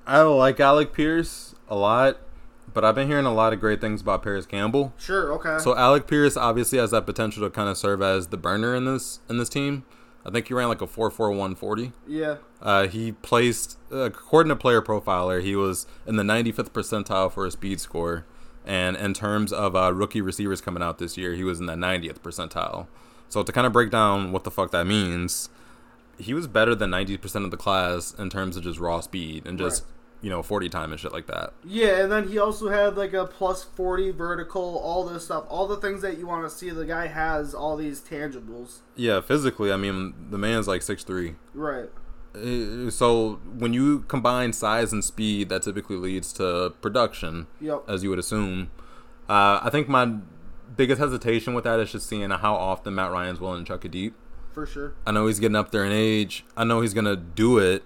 [0.06, 2.18] I like Alec Pierce a lot,
[2.72, 4.92] but I've been hearing a lot of great things about Parris Campbell.
[4.98, 5.32] Sure.
[5.34, 5.58] Okay.
[5.62, 8.84] So Alec Pierce obviously has that potential to kind of serve as the burner in
[8.84, 9.84] this in this team.
[10.24, 11.92] I think he ran like a four four one forty.
[12.06, 12.36] yeah.
[12.62, 17.46] Uh, he placed, uh, according to Player Profiler, he was in the 95th percentile for
[17.46, 18.26] a speed score,
[18.66, 21.72] and in terms of uh, rookie receivers coming out this year, he was in the
[21.72, 22.86] 90th percentile.
[23.30, 25.48] So to kind of break down what the fuck that means,
[26.18, 29.58] he was better than 90% of the class in terms of just raw speed and
[29.58, 29.90] just, Right.
[30.22, 31.52] You know, 40 time and shit like that.
[31.64, 35.66] Yeah, and then he also had like a plus 40 vertical, all this stuff, all
[35.66, 36.70] the things that you want to see.
[36.70, 38.78] The guy has all these tangibles.
[38.96, 41.36] Yeah, physically, I mean, the man's like 6'3.
[41.54, 41.88] Right.
[42.34, 47.84] Uh, So when you combine size and speed, that typically leads to production, Yep.
[47.88, 48.70] as you would assume.
[49.28, 50.16] Uh, I think my
[50.76, 53.88] biggest hesitation with that is just seeing how often Matt Ryan's willing to chuck a
[53.88, 54.14] deep.
[54.52, 54.94] For sure.
[55.06, 56.44] I know he's getting up there in age.
[56.56, 57.82] I know he's gonna do it,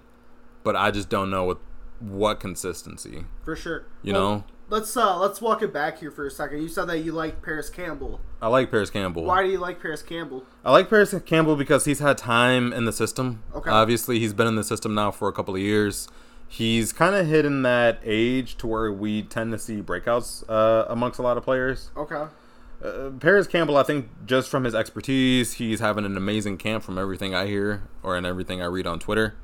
[0.63, 1.59] but I just don't know with
[2.01, 3.25] what consistency.
[3.45, 3.85] For sure.
[4.03, 6.63] You Well, know, Let's uh let's walk it back here for a second.
[6.63, 8.21] You said that you like Parris Campbell.
[8.41, 9.25] I like Parris Campbell.
[9.25, 10.45] Why do you like Parris Campbell?
[10.65, 13.43] I like Parris Campbell because he's had time in the system.
[13.55, 13.69] Okay.
[13.71, 16.09] Obviously, he's been in the system now for a couple of years.
[16.49, 20.87] He's kind of hit in that age to where we tend to see breakouts uh,
[20.89, 21.91] amongst a lot of players.
[21.97, 22.25] Okay.
[22.83, 26.99] Uh, Parris Campbell, I think, just from his expertise, he's having an amazing camp from
[26.99, 29.35] everything I hear or in everything I read on Twitter.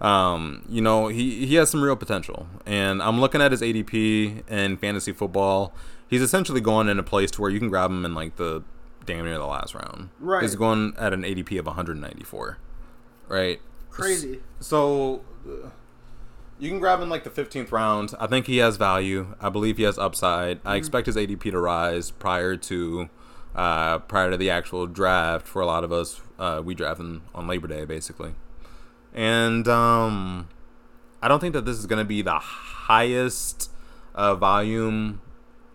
[0.00, 2.46] Um, you know, he, he has some real potential.
[2.66, 5.74] And I'm looking at his ADP in fantasy football.
[6.08, 8.62] He's essentially going in a place to where you can grab him in like the
[9.06, 10.10] damn near the last round.
[10.20, 10.42] Right.
[10.42, 12.58] He's going at an ADP of 194.
[13.28, 13.60] Right.
[13.90, 14.40] Crazy.
[14.60, 15.70] So uh,
[16.58, 18.14] you can grab him like the 15th round.
[18.18, 19.34] I think he has value.
[19.40, 20.60] I believe he has upside.
[20.64, 23.08] I expect his ADP to rise prior to
[23.54, 25.46] uh, prior to the actual draft.
[25.46, 28.34] For a lot of us, uh, we draft him on Labor Day basically,
[29.14, 30.48] and um,
[31.22, 33.70] I don't think that this is going to be the highest
[34.14, 35.20] uh, volume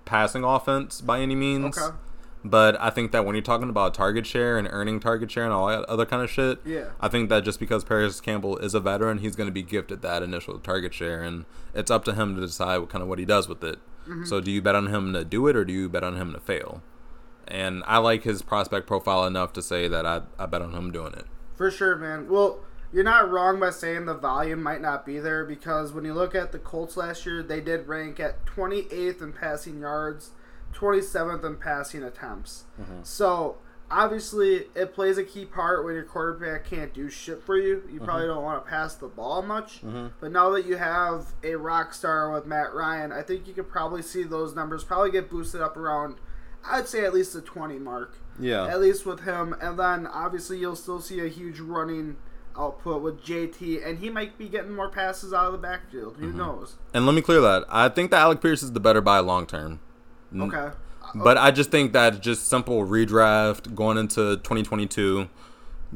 [0.06, 1.78] passing offense by any means.
[1.78, 1.96] Okay.
[2.44, 5.52] But I think that when you're talking about target share and earning target share and
[5.52, 6.86] all that other kind of shit, Yeah.
[7.02, 10.02] I think that just because Parris Campbell is a veteran, he's going to be gifted
[10.04, 13.20] that initial target share, and it's up to him to decide what kind of what
[13.20, 13.80] he does with it.
[14.26, 16.34] So, do you bet on him to do it, or do you bet on him
[16.34, 16.82] to fail?
[17.48, 20.92] And I like his prospect profile enough to say that I, I bet on him
[20.92, 21.26] doing it.
[21.56, 22.28] For sure, man.
[22.28, 22.60] Well,
[22.92, 26.34] you're not wrong by saying the volume might not be there because when you look
[26.34, 30.32] at the Colts last year, they did rank at 28th in passing yards,
[30.74, 32.64] 27th in passing attempts.
[32.82, 33.02] Mm-hmm.
[33.04, 33.58] So
[33.92, 37.84] obviously, it plays a key part when your quarterback can't do shit for you.
[37.92, 38.34] You probably mm-hmm.
[38.34, 39.82] don't want to pass the ball much.
[39.84, 40.08] Mm-hmm.
[40.20, 43.70] But now that you have a rock star with Matt Ryan, I think you could
[43.70, 46.16] probably see those numbers probably get boosted up around.
[46.66, 48.68] I'd say at least the 20 mark Yeah.
[48.68, 49.56] at least with him.
[49.62, 52.18] And then obviously you'll still see a huge running
[52.60, 56.18] output with JT, and he might be getting more passes out of the backfield.
[56.18, 56.76] Who knows?
[56.94, 57.66] And let me clear that.
[57.70, 59.80] I think that Alec Pierce is the better buy long term.
[60.36, 60.70] Okay.
[61.16, 65.28] But I just think that just simple redraft going into 2022.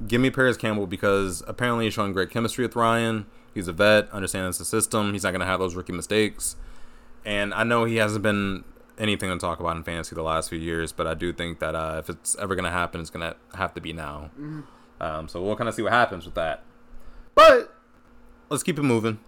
[0.08, 3.28] Give me Parris Campbell because apparently he's showing great chemistry with Ryan.
[3.54, 5.14] He's a vet, understands the system.
[5.14, 6.56] He's not going to have those rookie mistakes.
[7.24, 8.64] And I know he hasn't been
[8.98, 11.76] anything to talk about in fantasy the last few years, but I do think that
[11.76, 14.32] uh, if it's ever going to happen, it's going to have to be now.
[15.00, 16.64] Um, so we'll kind of see what happens with that.
[17.36, 17.76] But
[18.50, 19.20] let's keep it moving.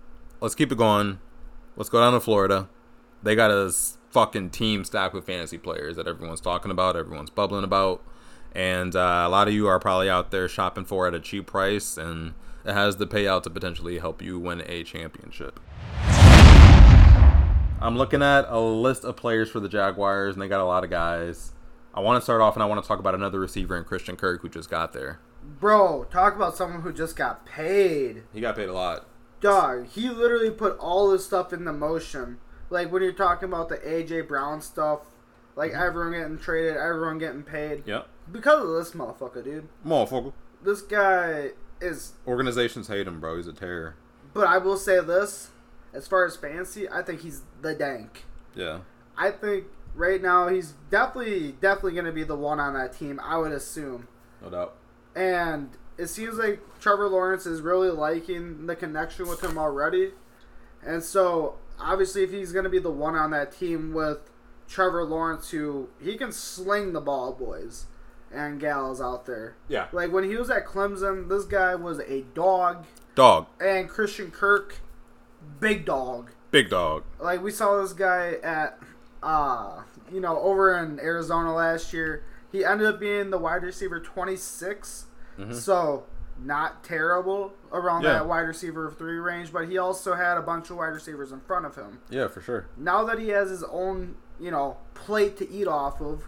[0.41, 1.19] Let's keep it going.
[1.75, 2.69] Let's go down to Florida.
[3.23, 3.73] They got a
[4.12, 8.01] fucking team stacked with fantasy players that everyone's talking about, everyone's bubbling about.
[8.54, 11.47] And uh, a lot of you are probably out there shopping for at a cheap
[11.47, 15.60] price, and it has the payout to potentially help you win a championship.
[17.82, 20.86] I'm looking at a list of players for the Jaguars, and they got a lot
[20.86, 21.51] of guys.
[21.93, 24.15] I want to start off, and I want to talk about another receiver in Christian
[24.15, 25.19] Kirk who just got there.
[25.60, 28.23] Bro, talk about someone who just got paid.
[28.34, 29.05] He got paid a lot.
[29.41, 32.39] Dog, he literally put all this stuff in the motion.
[32.69, 35.01] Like when you're talking about the AJ Brown stuff,
[35.55, 35.81] like mm-hmm.
[35.81, 37.84] everyone getting traded, everyone getting paid.
[37.86, 38.08] Yep.
[38.31, 39.67] Because of this motherfucker, dude.
[39.86, 40.34] Motherfucker.
[40.63, 43.38] This guy is Organizations hate him, bro.
[43.38, 43.95] He's a terror.
[44.34, 45.51] but I will say this,
[45.93, 48.25] as far as fancy, I think he's the dank.
[48.55, 48.79] Yeah.
[49.17, 53.19] I think right now he's definitely definitely going to be the one on that team.
[53.23, 54.08] I would assume,
[54.41, 54.75] No doubt.
[55.15, 60.12] And it seems like Trevor Lawrence is really liking the connection with him already,
[60.86, 64.30] and so obviously if he's going to be the one on that team with
[64.67, 67.86] Trevor Lawrence, who he can sling the ball, boys
[68.34, 69.56] and gals out there.
[69.69, 69.88] Yeah.
[69.93, 73.47] Like when he was at Clemson, this guy was a dog, Dog.
[73.62, 74.80] and Christian Kirk,
[75.60, 76.32] big dog.
[76.51, 77.04] Big dog.
[77.19, 78.80] like we saw this guy at
[79.23, 82.23] uh you know over in Arizona last year.
[82.51, 85.04] He ended up being the wide receiver 26.
[85.37, 85.53] Mm-hmm.
[85.53, 86.05] So
[86.37, 88.13] not terrible around Yeah.
[88.13, 91.39] that wide receiver 3 range, but he also had a bunch of wide receivers in
[91.41, 91.99] front of him.
[92.09, 92.67] Yeah, for sure.
[92.77, 96.23] Now that he has his own, you know, plate to eat off of,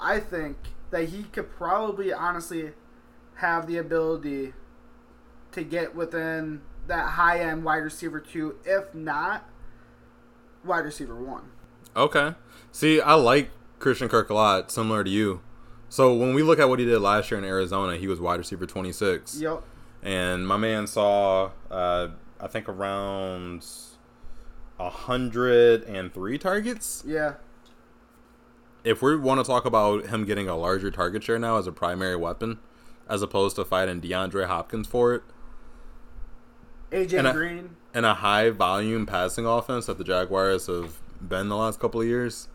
[0.00, 0.56] I think
[0.90, 2.72] that he could probably honestly
[3.36, 4.54] have the ability
[5.52, 9.48] to get within that high end wide receiver 2, if not
[10.64, 11.42] wide receiver 1.
[11.94, 12.34] Okay.
[12.70, 15.40] See, I like Christian Kirk a lot, similar to you.
[15.92, 18.38] So when we look at what he did last year in Arizona, he was wide
[18.38, 19.38] receiver 26.
[19.38, 19.62] Yep.
[20.02, 22.08] and my man saw uh,
[22.40, 23.66] I think around
[24.80, 27.04] hundred and three targets.
[27.06, 27.34] Yeah.
[28.84, 31.72] If we want to talk about him getting a larger target share now as a
[31.72, 32.58] primary weapon,
[33.06, 35.22] as opposed to fighting DeAndre Hopkins for it,
[36.90, 37.76] AJ And Green.
[37.92, 42.06] and a high volume passing offense that the Jaguars have been the last couple of
[42.06, 42.48] years,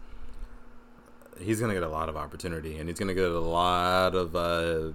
[1.39, 4.91] he's gonna get a lot of opportunity, and he's gonna get a lot of uh,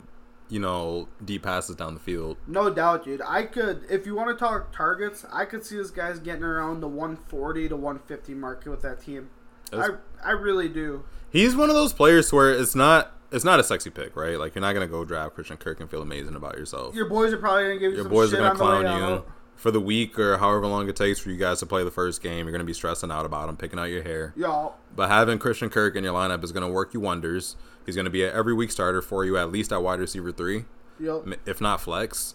[0.48, 2.36] you know deep passes down the field.
[2.46, 3.22] No doubt, dude.
[3.26, 6.80] I could, if you want to talk targets, I could see this guy's getting around
[6.80, 9.30] the 140 to 150 market with that team.
[9.72, 11.04] I, That's- I really do.
[11.30, 14.38] He's one of those players where it's not it's not a sexy pick, right?
[14.38, 16.94] Like you're not gonna go draft Christian Kirk and feel amazing about yourself.
[16.94, 18.70] Your boys are probably gonna give you Your some boys are gonna on the way
[18.82, 19.28] clown you out.
[19.56, 22.22] For the week or however long it takes for you guys to play the first
[22.22, 22.46] game.
[22.46, 24.32] You're gonna be stressing out about him, picking out your hair.
[24.36, 27.56] Y'all, But having Christian Kirk in your lineup is going to work you wonders.
[27.86, 30.30] He's going to be an every week starter for you, at least at wide receiver
[30.32, 30.66] three,
[31.00, 31.24] yep.
[31.46, 32.34] if not flex.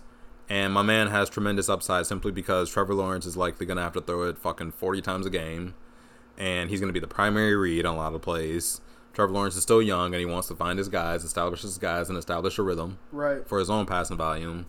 [0.50, 3.94] And my man has tremendous upside simply because Trevor Lawrence is likely going to have
[3.94, 5.76] to throw it fucking 40 times a game.
[6.38, 8.80] And he's going to be the primary read on a lot of plays.
[9.14, 12.08] Trevor Lawrence is still young and he wants to find his guys, establish his guys,
[12.10, 13.48] and establish a rhythm Right.
[13.48, 14.68] for his own passing volume.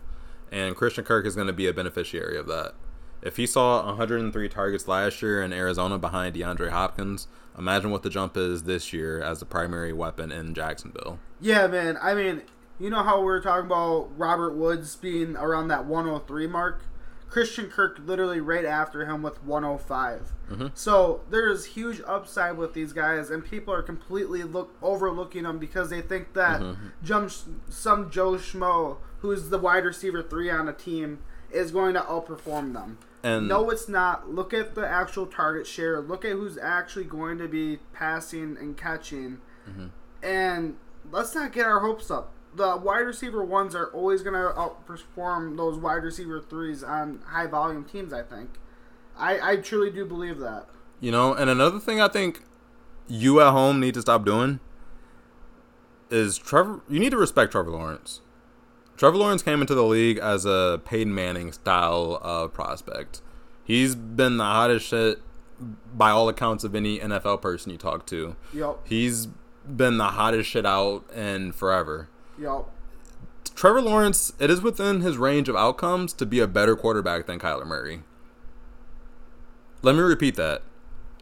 [0.51, 2.73] And Christian Kirk is going to be a beneficiary of that.
[3.21, 8.09] If he saw 103 targets last year in Arizona behind DeAndre Hopkins, imagine what the
[8.09, 11.19] jump is this year as the primary weapon in Jacksonville.
[11.41, 11.97] Yeah, man.
[12.01, 12.43] I mean,
[12.79, 16.83] you know how we were talking about Robert Woods being around that 103 mark?
[17.29, 20.33] Christian Kirk literally right after him with 105.
[20.49, 20.67] Mm-hmm.
[20.73, 25.89] So there's huge upside with these guys, and people are completely look overlooking them because
[25.89, 26.87] they think that mm-hmm.
[27.03, 27.31] jump,
[27.69, 31.19] some Joe Schmo, who's the wide receiver three on a team,
[31.51, 32.97] is going to outperform them.
[33.21, 34.33] And No, it's not.
[34.33, 35.99] Look at the actual target share.
[35.99, 39.39] Look at who's actually going to be passing and catching.
[39.69, 39.87] Mm-hmm.
[40.23, 40.77] And
[41.11, 42.33] let's not get our hopes up.
[42.59, 47.47] The wide receiver ones are always going to outperform those wide receiver threes on high
[47.47, 48.49] volume teams, I think.
[49.17, 50.65] I, I truly do believe that.
[50.99, 52.43] You know, and another thing I think
[53.07, 54.59] you at home need to stop doing
[56.09, 56.81] is Trevor.
[56.89, 58.19] You need to respect Trevor Lawrence.
[58.97, 63.21] Trevor Lawrence came into the league as a Peyton Manning style of prospect.
[63.63, 65.21] He's been the hottest shit
[65.95, 68.35] by all accounts of any NFL person you talk to.
[68.53, 68.85] Yup.
[68.85, 69.27] He's
[69.65, 72.09] been the hottest shit out in forever.
[72.39, 72.71] Yup.
[73.55, 77.39] Trevor Lawrence, it is within his range of outcomes to be a better quarterback than
[77.39, 78.03] Kyler Murray.
[79.81, 80.61] Let me repeat that.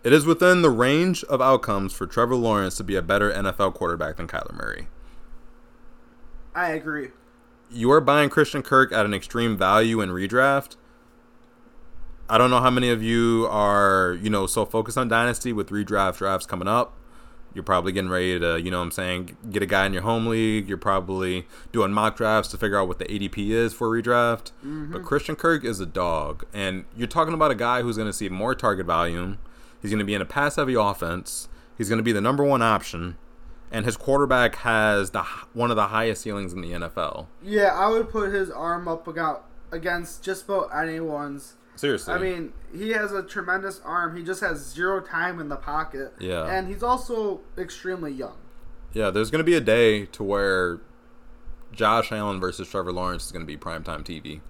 [0.04, 3.74] It is within the range of outcomes for Trevor Lawrence to be a better NFL
[3.74, 4.88] quarterback than Kyler Murray.
[6.54, 7.10] I agree.
[7.72, 10.76] You are buying Christian Kirk at an extreme value in redraft.
[12.30, 15.70] I don't know how many of you are, you know, so focused on dynasty with
[15.70, 16.94] redraft drafts coming up.
[17.54, 20.04] You're probably getting ready to, you know what I'm saying, get a guy in your
[20.04, 20.70] home league.
[20.70, 24.52] You're probably doing mock drafts to figure out what the ADP is for redraft.
[24.64, 24.94] Mm-hmm.
[24.94, 26.46] But Christian Kirk is a dog.
[26.54, 29.40] And you're talking about a guy who's going to see more target volume.
[29.82, 31.50] He's going to be in a pass heavy offense.
[31.78, 33.18] He's going to be the number one option.
[33.72, 37.28] And his quarterback has the one of the highest ceilings in the NFL.
[37.44, 39.08] Yeah, I would put his arm up
[39.72, 41.56] against just about anyone's.
[41.78, 42.14] Seriously.
[42.14, 44.18] I mean, he has a tremendous arm.
[44.18, 46.14] He just has zero time in the pocket.
[46.20, 46.46] Yeah.
[46.46, 48.38] And he's also extremely young.
[48.94, 50.80] Yeah, there's going to be a day to where
[51.72, 54.42] Josh Allen versus Trevor Lawrence is going to be primetime TV.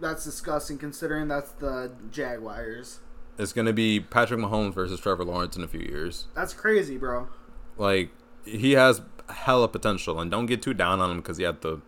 [0.00, 3.00] That's disgusting considering that's the Jaguars.
[3.38, 6.26] It's going to be Patrick Mahomes versus Trevor Lawrence in a few years.
[6.34, 7.28] That's crazy, bro.
[7.76, 8.10] Like,
[8.44, 11.80] he has hella potential, and don't get too down on him because he had the.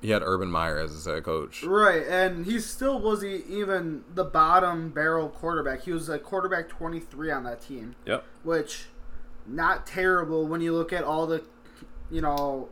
[0.00, 1.62] He had Urban Meyer as his head coach.
[1.62, 5.82] Right, and he still wasn't even the bottom barrel quarterback.
[5.82, 8.24] He was a quarterback 23 on that team, Yep.
[8.42, 8.86] which
[9.46, 11.42] not terrible when you look at all the,
[12.10, 12.68] you know,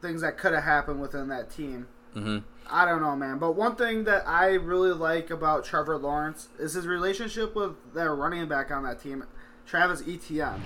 [0.00, 1.86] things that could have happened within that team.
[2.14, 2.38] hmm
[2.72, 3.38] I don't know, man.
[3.38, 8.14] But one thing that I really like about Trevor Lawrence is his relationship with their
[8.14, 9.24] running back on that team,
[9.66, 10.62] Travis Etienne.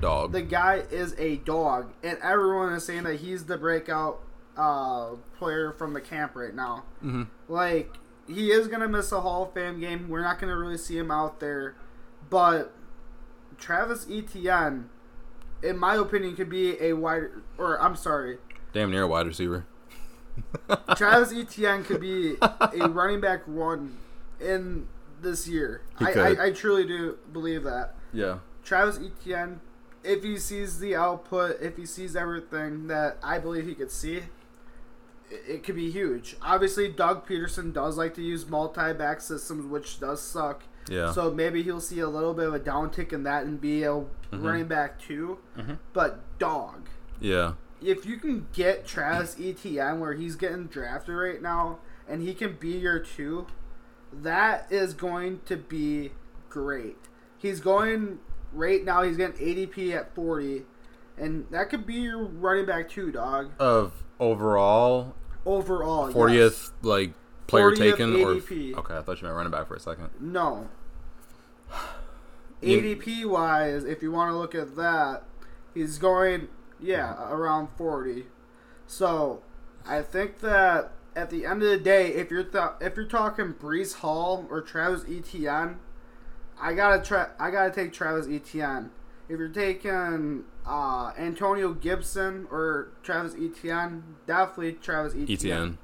[0.00, 0.32] Dog.
[0.32, 4.20] The guy is a dog, and everyone is saying that he's the breakout
[4.56, 6.84] uh, player from the camp right now.
[7.00, 7.94] hmm Like
[8.26, 10.08] he is gonna miss a Hall of Fame game.
[10.08, 11.74] We're not gonna really see him out there,
[12.30, 12.72] but
[13.58, 14.88] Travis Etienne,
[15.62, 17.24] in my opinion, could be a wide
[17.58, 18.38] or I'm sorry,
[18.72, 19.66] Damn near a wide receiver.
[20.96, 23.96] Travis Etienne could be a running back one
[24.40, 24.86] in
[25.22, 25.82] this year.
[25.98, 26.12] I.
[26.12, 27.94] I, I truly do believe that.
[28.12, 28.38] Yeah.
[28.62, 29.60] Travis Etienne,
[30.04, 34.24] if he sees the output, if he sees everything that I believe he could see,
[35.30, 36.36] it, could be huge.
[36.42, 40.62] Obviously, Doug Pederson does like to use multi-back systems, which does suck.
[40.88, 41.12] Yeah.
[41.12, 44.04] So maybe he'll see a little bit of a downtick in that and be a
[44.32, 44.44] Mm-hmm.
[44.44, 45.38] running back too.
[45.92, 46.88] But dog,
[47.20, 47.52] Yeah.
[47.80, 52.56] if you can get Travis Etienne where he's getting drafted right now, and he can
[52.58, 53.46] be your two,
[54.12, 56.10] that is going to be
[56.48, 56.96] great.
[57.38, 58.18] He's going
[58.52, 59.02] right now.
[59.02, 60.64] He's getting ADP at forty,
[61.18, 63.50] and that could be your running back too, dog.
[63.58, 65.14] Of overall
[65.44, 67.12] Overall, fortieth like
[67.46, 68.74] player 40th taken ADP.
[68.74, 70.10] or okay, I thought you meant running back for a second.
[70.20, 70.68] no.
[72.62, 75.22] ADP wise, if you want to look at that,
[75.74, 76.48] he's going
[76.80, 78.26] yeah around forty.
[78.86, 79.42] So
[79.86, 83.52] I think that at the end of the day, if you're th- if you're talking
[83.54, 85.78] Breece Hall or Travis Etienne,
[86.60, 87.28] I gotta try.
[87.38, 88.90] I gotta take Travis Etienne.
[89.28, 95.36] If you're taking uh, Antonio Gibson or Travis Etienne, definitely Travis Etienne.
[95.36, 95.78] ETN.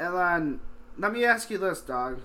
[0.00, 0.60] And then
[0.96, 2.20] let me ask you this, dog.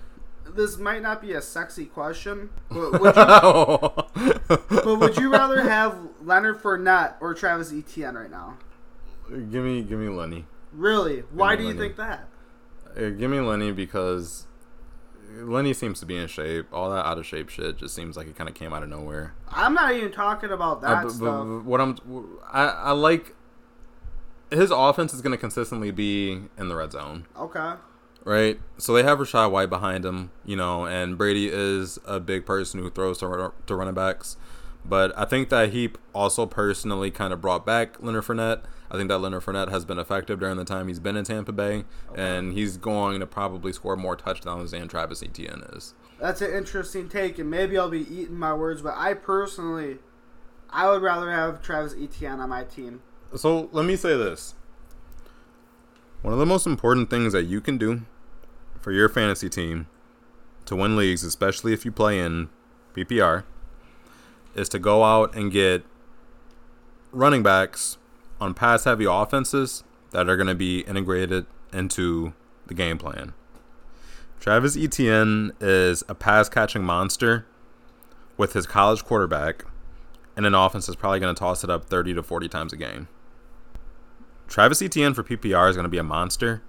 [0.46, 5.98] This might not be a sexy question, but would you, but would you rather have
[6.22, 8.58] Leonard Fournette or Travis Etienne right now?
[9.30, 10.46] give me give me Lenny.
[10.72, 11.22] Really?
[11.32, 12.28] Why do you think that?
[12.96, 14.48] Uh, give me Lenny because
[15.36, 16.68] Lenny seems to be in shape.
[16.74, 18.90] All that out of shape shit just seems like it kind of came out of
[18.90, 19.34] nowhere.
[19.50, 21.48] I'm not even talking about that Uh, but- stuff.
[21.48, 21.98] but what I'm,
[22.52, 23.36] I, I like
[24.52, 27.74] his offense is going to consistently be in the red zone, okay.
[28.24, 28.60] right?
[28.78, 32.80] So they have Rachaad White behind him, you know, and Brady is a big person
[32.80, 34.38] who throws to, to running backs.
[34.86, 38.64] But I think that he also personally kind of brought back Leonard Fournette.
[38.92, 41.52] I think that Leonard Fournette has been effective during the time he's been in Tampa
[41.52, 45.94] Bay, and he's going to probably score more touchdowns than Travis Etienne is.
[46.20, 50.00] That's an interesting take, and maybe I'll be eating my words, but I personally,
[50.70, 53.02] I would rather have Travis Etienne on my team.
[53.36, 54.54] So let me say this.
[56.22, 58.02] One of the most important things that you can do
[58.80, 59.88] for your fantasy team
[60.66, 62.50] to win leagues, especially if you play in
[62.94, 63.44] PPR,
[64.56, 65.84] is to go out and get
[67.12, 67.98] running backs
[68.40, 72.34] on pass heavy offenses that are going to be integrated into
[72.68, 73.34] the game plan.
[74.40, 77.46] Travis Etienne is a pass catching monster
[78.38, 79.66] with his college quarterback
[80.36, 82.78] and an offense that's probably going to toss it up 30 to 40 times a
[82.78, 83.08] game.
[84.48, 86.62] Travis Etienne for PPR is going to be a monster,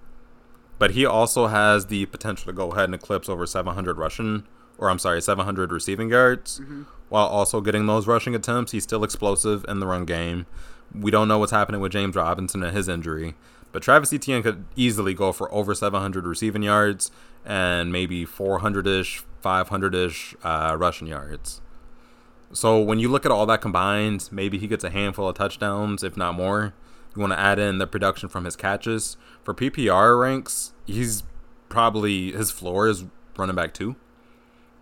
[0.79, 4.47] but he also has the potential to go ahead and eclipse over 700 rushing,
[4.79, 6.83] or I'm sorry, 700 receiving yards, mm-hmm.
[7.15, 8.73] While also getting those rushing attempts.
[8.73, 10.47] He's still explosive in the run game.
[10.93, 13.37] We don't know what's happening with James Robinson and his injury,
[13.71, 17.13] but Travis Etienne could easily go for over 700 receiving yards
[17.45, 21.61] and maybe 400 ish, 500 ish uh, rushing yards.
[22.53, 26.03] So when you look at all that combined, maybe he gets a handful of touchdowns,
[26.03, 26.75] if not more.
[27.15, 29.17] You want to add in the production from his catches.
[29.45, 31.23] For PPR ranks, he's
[31.69, 33.05] probably his floor is
[33.37, 33.95] running back two.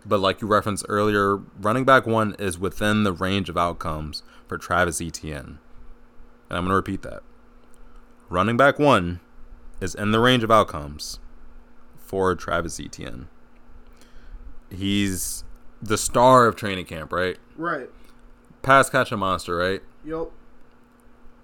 [0.05, 4.57] But like you referenced earlier, running back one is within the range of outcomes for
[4.57, 5.59] Travis Etienne.
[6.49, 7.23] And I'm going to repeat that.
[8.29, 9.19] Running back one
[9.79, 11.19] is in the range of outcomes
[11.97, 13.27] for Travis Etienne.
[14.69, 15.43] He's
[15.81, 17.37] the star of training camp, right?
[17.55, 17.89] Right.
[18.61, 19.81] Pass catching monster, right?
[20.05, 20.31] Yup.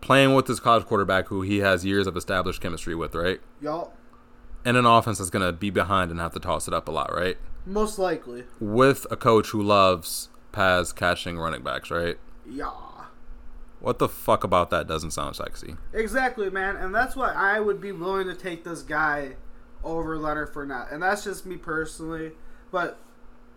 [0.02, 3.42] Playing with this college quarterback who he has years of established chemistry with, right?
[3.62, 3.96] Yup.
[4.66, 6.92] And an offense that's going to be behind and have to toss it up a
[6.92, 7.38] lot, right?
[7.66, 8.46] Most likely.
[8.60, 12.18] With a coach who loves pass catching running backs, right?
[12.50, 12.72] Yeah.
[13.80, 15.76] What the fuck about that doesn't sound sexy?
[15.94, 19.36] Exactly, man, and that's why I would be willing to take this guy
[19.84, 22.34] over Leonard Fournette, and that's just me personally.
[22.72, 23.00] But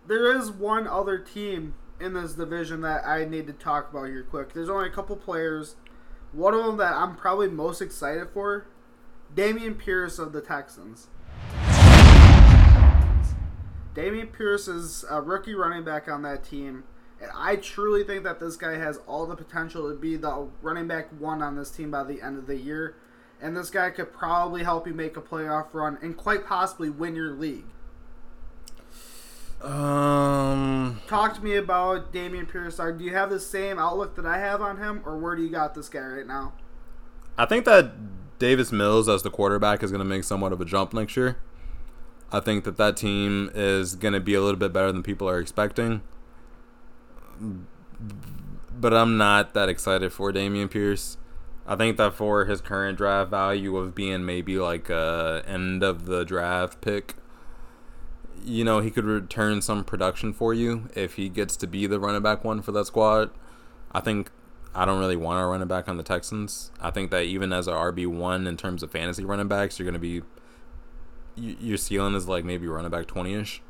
[0.06, 4.22] there is one other team in this division that I need to talk about here
[4.22, 4.52] quick.
[4.52, 5.76] There's only a couple players.
[6.32, 8.66] One of them that I'm probably most excited for,
[9.34, 11.08] Dameon Pierce of the Texans.
[13.94, 16.84] Dameon Pierce is a rookie running back on that team.
[17.20, 20.88] And I truly think that this guy has all the potential to be the running
[20.88, 22.96] back one on this team by the end of the year.
[23.40, 27.14] And this guy could probably help you make a playoff run and quite possibly win
[27.14, 27.64] your league.
[29.60, 32.76] Um, Talk to me about Dameon Pierce.
[32.76, 35.50] Do you have the same outlook that I have on him, or where do you
[35.50, 36.52] got this guy right now?
[37.38, 37.92] I think that
[38.40, 41.36] Davis Mills as the quarterback is going to make somewhat of a jump next year.
[42.32, 45.28] I think that that team is going to be a little bit better than people
[45.28, 46.00] are expecting.
[48.74, 51.18] But I'm not that excited for Dameon Pierce.
[51.66, 56.06] I think that for his current draft value of being maybe like a end of
[56.06, 57.14] the draft pick,
[58.44, 62.00] you know, he could return some production for you if he gets to be the
[62.00, 63.30] running back one for that squad.
[63.92, 64.30] I think
[64.74, 66.72] I don't really want a running back on the Texans.
[66.80, 69.84] I think that even as a RB one in terms of fantasy running backs, you're
[69.84, 70.22] going to be
[71.36, 73.62] your ceiling is like maybe running back twenty ish.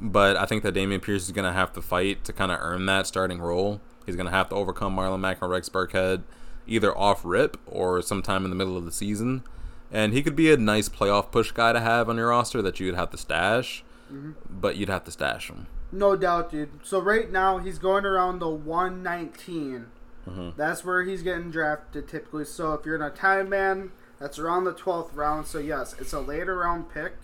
[0.00, 2.58] But I think that Dameon Pierce is going to have to fight to kind of
[2.60, 3.80] earn that starting role.
[4.04, 6.22] He's going to have to overcome Marlon Mack and Rex Burkhead.
[6.66, 9.44] either off rip or sometime in the middle of the season.
[9.90, 12.80] And he could be a nice playoff push guy to have on your roster that
[12.80, 14.32] you'd have to stash, mm-hmm.
[14.48, 15.66] but you'd have to stash him.
[15.90, 16.70] No doubt, dude.
[16.82, 19.86] So right now he's going around the 119.
[20.26, 20.50] Mm-hmm.
[20.56, 22.46] That's where he's getting drafted typically.
[22.46, 23.92] So if you're in a time man,
[24.22, 25.46] that's around the 12th round.
[25.46, 27.14] So yes, it's a later round pick.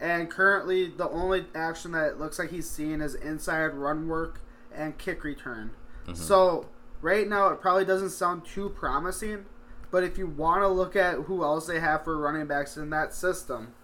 [0.00, 4.40] And currently, the only action that it looks like he's seeing is inside run work
[4.74, 5.72] and kick return.
[6.04, 6.14] Mm-hmm.
[6.14, 6.70] So
[7.02, 9.44] right now, it probably doesn't sound too promising.
[9.90, 12.88] But if you want to look at who else they have for running backs in
[12.90, 13.74] that system,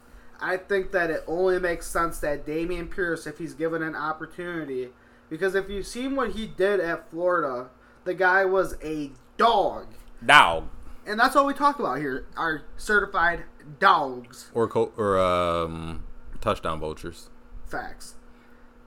[0.40, 4.90] I think that it only makes sense that Dameon Pierce, if he's given an opportunity,
[5.28, 7.68] because if you've seen what he did at Florida,
[8.04, 9.88] the guy was a dog.
[10.24, 10.68] Dog.
[11.06, 13.44] And that's all we talk about here are certified
[13.78, 14.50] dogs.
[14.52, 16.04] Or co- or um,
[16.40, 17.30] touchdown vultures.
[17.64, 18.14] Facts.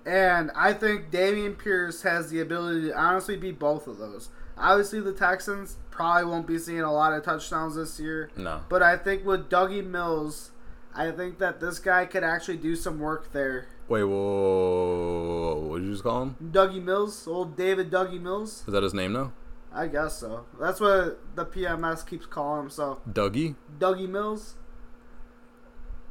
[0.05, 4.29] And I think Dameon Pierce has the ability to honestly be both of those.
[4.57, 8.29] Obviously, the Texans probably won't be seeing a lot of touchdowns this year.
[8.35, 8.61] No.
[8.67, 10.51] But I think with Dougie Mills,
[10.93, 13.67] I think that this guy could actually do some work there.
[13.87, 16.35] Wait, whoa, whoa, whoa, what did you just call him?
[16.51, 18.63] Dougie Mills, old David Dougie Mills.
[18.67, 19.31] Is that his name now?
[19.73, 20.45] I guess so.
[20.59, 22.69] That's what the PMS keeps calling him.
[22.69, 23.55] So Dougie?
[23.77, 24.55] Dougie Mills.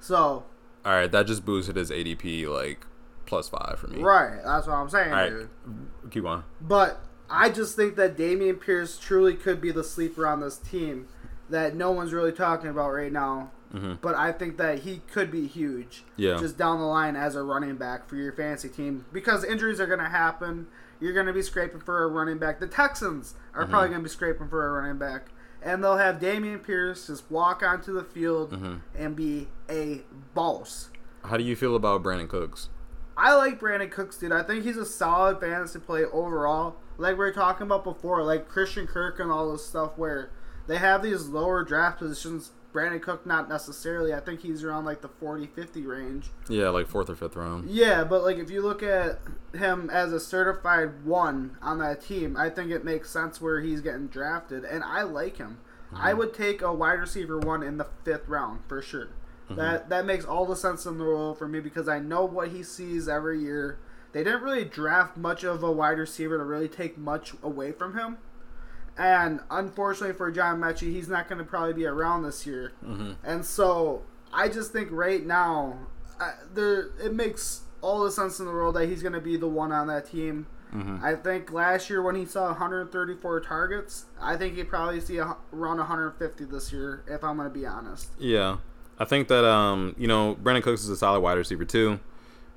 [0.00, 0.44] So
[0.86, 2.86] Alright, that just boosted his ADP like
[3.26, 4.00] plus five for me.
[4.00, 6.11] right, that's what I'm saying, dude.
[6.11, 6.44] keep on.
[6.61, 11.09] But I just think that Dameon Pierce truly could be the sleeper on this team
[11.50, 13.50] that no one's really talking about right now.
[14.00, 15.98] But I think that he could be huge.
[16.12, 16.22] Mm-hmm.
[16.22, 16.38] Yeah.
[16.38, 19.86] Just down the line as a running back for your fantasy team because injuries are
[19.86, 20.68] going to happen.
[21.01, 22.61] You're going to be scraping for a running back.
[22.61, 23.70] The Texans are Mm-hmm.
[23.70, 25.28] probably going to be scraping for a running back.
[25.62, 28.74] And they'll have Dameon Pierce just walk onto the field Mm-hmm.
[28.96, 30.03] and be a
[30.34, 30.90] boss.
[31.24, 32.68] How do you feel about Brandin Cooks?
[33.16, 34.30] I like Brandin Cooks, dude.
[34.32, 36.76] I think he's a solid fantasy play overall.
[36.99, 40.30] Like we were talking about before, like Christian Kirk and all this stuff where
[40.68, 42.53] they have these lower draft positions.
[42.72, 44.12] Brandin Cook, not necessarily.
[44.12, 46.26] I think he's around like the 40 50 range.
[46.48, 47.70] Yeah, like fourth or fifth round.
[47.70, 49.20] Yeah, but like if you look at
[49.54, 53.80] him as a certified one on that team, I think it makes sense where he's
[53.80, 55.58] getting drafted, and I like him.
[55.92, 56.18] I mm-hmm.
[56.18, 59.08] would take a wide receiver one in the fifth round for sure.
[59.46, 59.56] Mm-hmm.
[59.56, 62.48] That that makes all the sense in the world for me because I know what
[62.48, 63.78] he sees every year.
[64.12, 67.96] They didn't really draft much of a wide receiver to really take much away from
[67.96, 68.18] him.
[68.99, 72.72] And unfortunately for John Metchie, he's not going to probably be around this year.
[72.84, 73.12] Mm-hmm.
[73.24, 75.78] And so I just think right now,
[76.20, 79.36] I, there it makes all the sense in the world that he's going to be
[79.36, 80.49] the one on that team.
[80.74, 81.03] Mm-hmm.
[81.03, 85.36] I think last year when he saw 134 targets, I think he'd probably see a,
[85.53, 88.11] around 150 this year, if I'm going to be honest.
[88.18, 88.59] Yeah.
[88.99, 92.01] I think that um, you know, Brandin Cooks is a solid wide receiver too.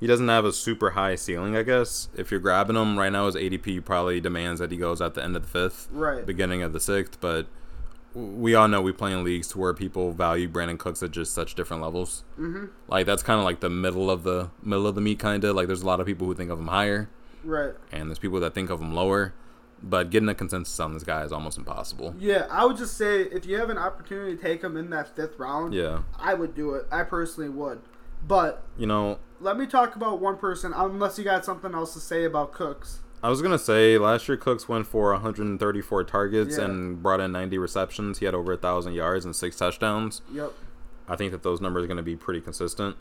[0.02, 2.10] He doesn't have a super high ceiling, I guess.
[2.16, 5.24] If you're grabbing him right now, his ADP probably demands that he goes at the
[5.24, 6.26] end of the fifth, Right.
[6.26, 7.22] beginning of the sixth.
[7.22, 7.45] But
[8.14, 11.34] we all know we play in leagues to where people value Brandin Cooks at just
[11.34, 12.24] such different levels.
[12.39, 12.66] Mm-hmm.
[12.89, 15.56] Like that's kind of like the middle of the middle of the meat, kind of
[15.56, 17.08] like there's a lot of people who think of him higher,
[17.43, 17.74] Right.
[17.91, 19.34] and there's people that think of him lower.
[19.84, 22.14] But getting a consensus on this guy is almost impossible.
[22.20, 25.16] Yeah, I would just say if you have an opportunity to take him in that
[25.16, 26.86] fifth round, Yeah, I would do it.
[26.91, 27.82] I personally would.
[28.28, 32.00] But you know, let me talk about one person, unless you got something else to
[32.00, 33.00] say about Cooks.
[33.24, 36.66] I was gonna say last year Cooks went for 134 targets Yeah.
[36.66, 38.18] and brought in 90 receptions.
[38.20, 40.22] He had over a thousand yards and six touchdowns.
[40.32, 40.54] Yep.
[41.08, 42.96] I think that those numbers are gonna be pretty consistent.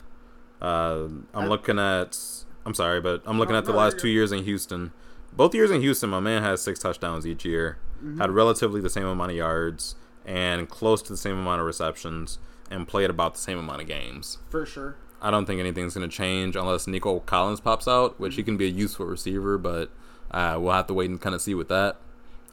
[0.61, 2.17] Uh, I'm I- looking at.
[2.65, 4.91] I'm sorry, but I'm looking No, at the no, last two years in Houston.
[5.33, 7.77] Both years in Houston, my man has six touchdowns each year.
[8.03, 8.19] Mm-hmm.
[8.21, 9.95] Had relatively the same amount of yards
[10.25, 12.37] and close to the same amount of receptions,
[12.69, 14.37] and played about the same amount of games.
[14.49, 14.95] For sure.
[15.21, 18.57] I don't think anything's going to change unless Nico Collins pops out, which he can
[18.57, 19.89] be a useful receiver, but
[20.31, 21.97] uh, we'll have to wait and kind of see with that.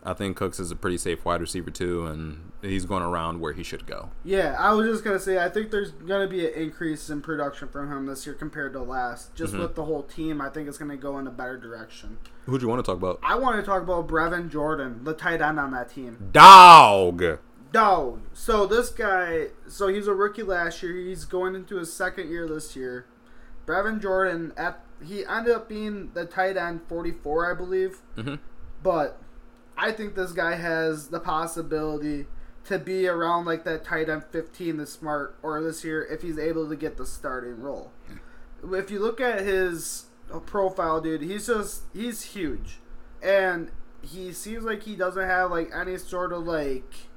[0.05, 3.53] I think Cooks is a pretty safe wide receiver too, and he's going around where
[3.53, 4.11] he should go.
[4.25, 7.67] Yeah, I was just gonna say I think there's gonna be an increase in production
[7.69, 9.35] from him this year compared to last.
[9.35, 9.63] Just Mm-hmm.
[9.63, 12.19] with the whole team, I think it's gonna go in a better direction.
[12.47, 13.19] Who'd you want to talk about?
[13.25, 16.31] I want to talk about Brevin Jordan, the tight end on that team.
[16.33, 17.39] Dog.
[17.73, 18.23] Dog.
[18.33, 20.95] So this guy, so he's a rookie last year.
[20.97, 23.07] He's going into his second year this year.
[23.67, 27.99] Brevin Jordan at he ended up being the tight end 44, I believe.
[28.17, 28.39] Mhm.
[28.83, 29.21] But
[29.77, 32.27] I think this guy has the possibility
[32.65, 36.39] to be around like that tight end 15 this smart or this year if he's
[36.39, 37.93] able to get the starting role.
[38.73, 40.07] If you look at his
[40.47, 42.81] profile, dude, he's just he's huge,
[43.23, 47.08] and he seems like he doesn't have like any sort of like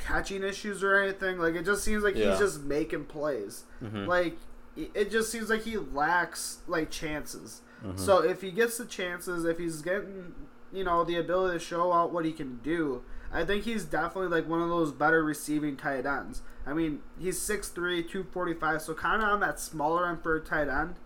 [0.00, 1.38] catching issues or anything.
[1.38, 2.30] Like it just seems like Yeah.
[2.30, 3.64] he's just making plays.
[3.82, 4.06] Mm-hmm.
[4.06, 4.36] Like
[4.76, 7.62] it it just seems like he lacks like chances.
[7.84, 7.96] Mm-hmm.
[7.98, 10.34] So if he gets the chances, if he's getting
[10.72, 14.28] you know the ability to show out what he can do, I think he's definitely
[14.36, 16.42] like one of those better receiving tight ends.
[16.66, 17.74] I mean, he's 6'3",
[18.06, 20.96] 245, so kind of on that smaller end for a tight end.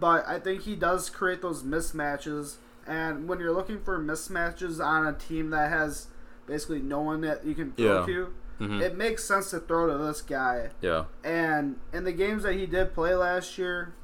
[0.00, 2.56] But I think he does create those mismatches.
[2.86, 6.08] And when you're looking for mismatches on a team that has
[6.46, 8.06] basically no one that you can throw Yeah.
[8.06, 8.80] to, Mhm.
[8.82, 10.70] it makes sense to throw to this guy.
[10.80, 11.04] Yeah.
[11.24, 13.94] And in the games that he did play last year,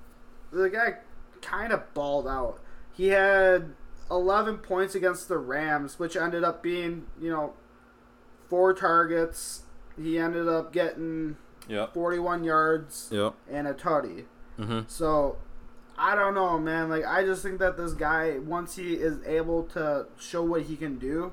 [0.53, 0.99] the guy
[1.43, 2.59] kind of balled out.
[2.93, 3.75] He had
[4.11, 7.55] 11 points against the Rams, which ended up being, you know,
[8.49, 9.63] four targets.
[9.97, 11.37] He ended up getting
[11.69, 11.95] Yep.
[11.95, 13.35] 41 yards Yep.
[13.49, 14.25] and a tutty.
[14.59, 14.91] Mhm.
[14.91, 15.37] So,
[15.97, 16.89] I don't know, man.
[16.89, 20.77] Like, I just think that this guy, once he is able to show what he
[20.77, 21.33] can do,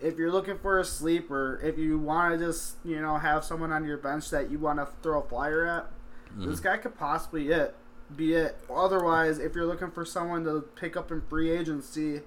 [0.00, 3.72] if you're looking for a sleeper, if you want to just, you know, have someone
[3.72, 5.86] on your bench that you want to throw a flyer at,
[6.36, 6.50] Mm-hmm.
[6.50, 7.74] this guy could possibly it
[8.14, 8.58] be it.
[8.68, 12.20] Otherwise, if you're looking for someone to pick up in free agency,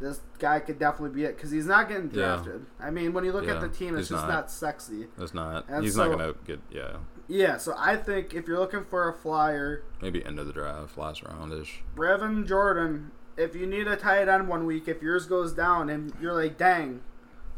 [0.00, 2.36] this guy could definitely be it because he's not getting Yeah.
[2.36, 2.66] drafted.
[2.78, 4.32] I mean, when you look Yeah, at the team, it's just not.
[4.32, 5.08] not sexy.
[5.18, 5.64] It's not.
[5.68, 6.60] And he's so- not gonna get.
[6.70, 6.98] Yeah.
[7.26, 10.96] Yeah, so I think if you're looking for a flyer, Maybe end of the draft,
[10.96, 11.80] last roundish.
[11.96, 16.12] Brevin Jordan, if you need a tight end one week, if yours goes down and
[16.20, 17.00] you're like, dang,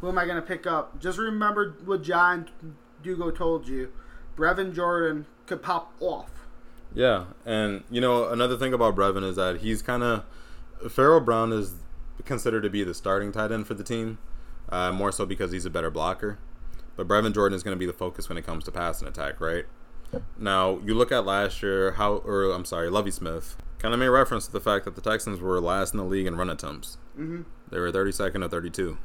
[0.01, 1.01] who am I going to pick up?
[1.01, 2.49] Just remember what John
[3.03, 3.91] Dugo told you.
[4.37, 6.31] Brevin Jordan could pop off.
[6.95, 10.25] Yeah, and you know another thing about Brevin is that he's kind of
[10.91, 11.75] Pharaoh Brown is
[12.25, 14.19] considered to be the starting tight end for the team,
[14.69, 16.39] uh, more so because he's a better blocker.
[16.97, 19.09] But Brevin Jordan is going to be the focus when it comes to pass and
[19.09, 19.67] attack, right?
[20.37, 24.09] Now you look at last year, how or I'm sorry, Lovie Smith kind of made
[24.09, 26.99] reference to the fact that the Texans were last in the league in run attempts.
[27.19, 27.45] Mhm.
[27.71, 28.99] They were 32nd or 32.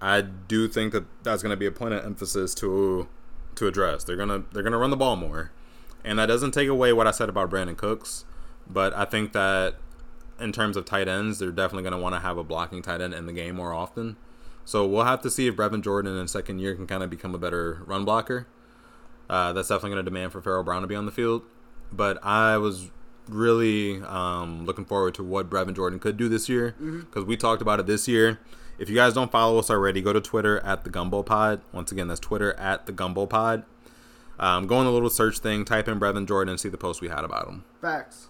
[0.00, 3.08] I do think that that's going to be a point of emphasis to
[3.56, 4.04] to address.
[4.04, 5.50] They're gonna they're gonna run the ball more,
[6.04, 8.24] and that doesn't take away what I said about Brandin Cooks.
[8.70, 9.74] But I think that
[10.38, 13.14] in terms of tight ends, they're definitely gonna want to have a blocking tight end
[13.14, 14.16] in the game more often.
[14.64, 17.34] So we'll have to see if Brevin Jordan in second year can kind of become
[17.34, 18.46] a better run blocker.
[19.28, 21.42] Uh, that's definitely going to demand for Pharaoh Brown to be on the field.
[21.90, 22.90] But I was
[23.28, 27.62] really um, looking forward to what Brevin Jordan could do this year because we talked
[27.62, 28.38] about it this year.
[28.78, 31.60] If you guys don't follow us already, go to Twitter at the Gumbo Pod.
[31.72, 33.64] Once again, that's Twitter at the Gumbo Pod.
[34.38, 37.00] Um, go on the little search thing, type in Brevin Jordan, and see the post
[37.00, 37.64] we had about him.
[37.80, 38.28] Facts.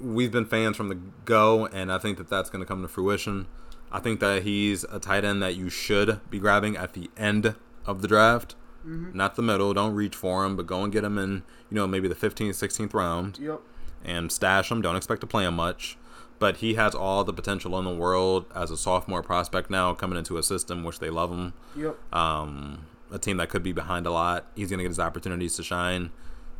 [0.00, 2.88] We've been fans from the go, and I think that that's going to come to
[2.88, 3.48] fruition.
[3.92, 7.56] I think that he's a tight end that you should be grabbing at the end
[7.84, 8.54] of the draft,
[8.84, 9.72] not the middle.
[9.74, 12.54] Don't reach for him, but go and get him in, you know, maybe the 15th,
[12.54, 13.60] 16th round Yep.
[14.04, 14.80] and stash him.
[14.82, 15.96] Don't expect to play him much.
[16.38, 20.18] But he has all the potential in the world as a sophomore prospect now coming
[20.18, 21.52] into a system which they love him.
[21.76, 22.14] Yep.
[22.14, 24.46] Um, a team that could be behind a lot.
[24.56, 26.10] He's going to get his opportunities to shine.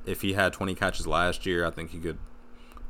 [0.05, 2.19] If he had 20 catches last year, I think he could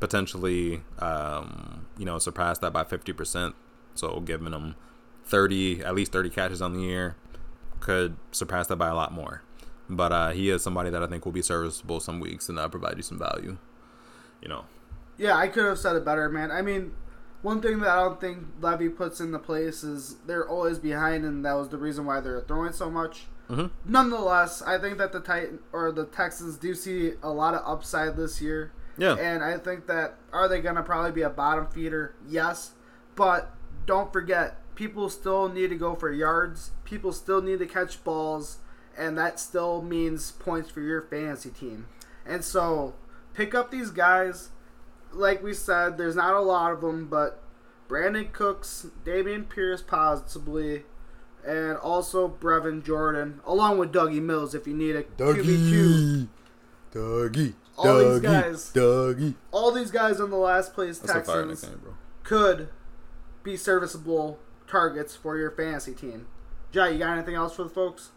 [0.00, 3.54] potentially, um, you know, surpass that by 50%.
[3.94, 4.74] So giving him
[5.24, 7.16] 30, at least 30 catches on the year,
[7.80, 9.42] could surpass that by a lot more.
[9.88, 12.68] But uh, he is somebody that I think will be serviceable some weeks and uh,
[12.68, 13.56] provide you some value.
[14.40, 14.64] You know,
[15.18, 16.50] Yeah, I could have said it better, man.
[16.50, 16.92] I mean,
[17.42, 21.44] one thing that I don't think Levy puts into place is they're always behind, and
[21.44, 23.26] that was the reason why they're throwing so much.
[23.50, 23.70] Mhm.
[23.84, 28.16] Nonetheless, I think that the Titan or the Texans do see a lot of upside
[28.16, 28.72] this year.
[28.96, 29.14] Yeah.
[29.14, 32.14] And I think that are they gonna probably be a bottom feeder?
[32.28, 32.72] Yes,
[33.16, 33.52] but
[33.86, 36.70] don't forget, people still need to go for yards.
[36.84, 38.60] People still need to catch balls,
[38.96, 41.86] and that still means points for your fantasy team.
[42.24, 42.94] And so,
[43.34, 44.48] pick up these guys.
[45.12, 47.42] Like we said, there's not a lot of them, but
[47.90, 50.84] Brandin Cooks, Dameon Pierce, possibly,
[51.46, 56.26] and also Brevin Jordan, along with Dougie Mills if you need a QB2.
[56.94, 58.72] Dougie, All these guys.
[58.72, 59.34] Dougie.
[59.52, 61.94] All these guys on the last place That's a fire Texans nickname, bro.
[62.22, 62.70] could
[63.42, 64.38] be serviceable
[64.70, 66.26] targets for your fantasy team.
[66.72, 68.10] Jai, you got anything else for the folks?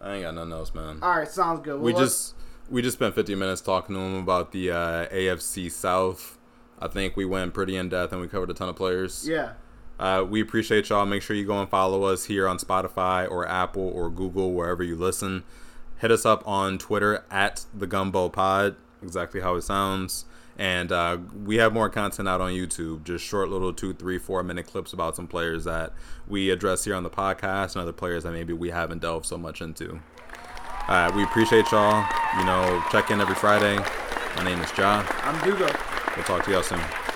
[0.00, 0.98] I ain't got nothing else, man.
[1.02, 1.80] All right, sounds good.
[1.80, 2.34] we Well, let's- just
[2.70, 6.38] we just spent 15 minutes talking to him about the uh, AFC South.
[6.78, 9.26] I think we went pretty in depth and we covered a ton of players.
[9.28, 9.52] yeah,
[9.98, 11.04] Uh, we appreciate y'all.
[11.04, 14.82] Make sure you go and follow us here on Spotify or Apple or Google, wherever
[14.82, 15.42] you listen.
[15.98, 20.24] Hit us up on Twitter at the Gumbo Pod, exactly how it sounds.
[20.60, 24.42] And uh, we have more content out on YouTube, just short little two, three, four
[24.42, 25.94] minute clips about some players that
[26.28, 29.38] we address here on the podcast and other players that maybe we haven't delved so
[29.38, 29.98] much into.
[30.86, 32.04] Uh, we appreciate y'all.
[32.38, 33.82] You know, check in every Friday.
[34.36, 35.02] My name is Ja.
[35.22, 35.66] I'm Dugo.
[36.14, 37.09] We'll talk to y'all soon.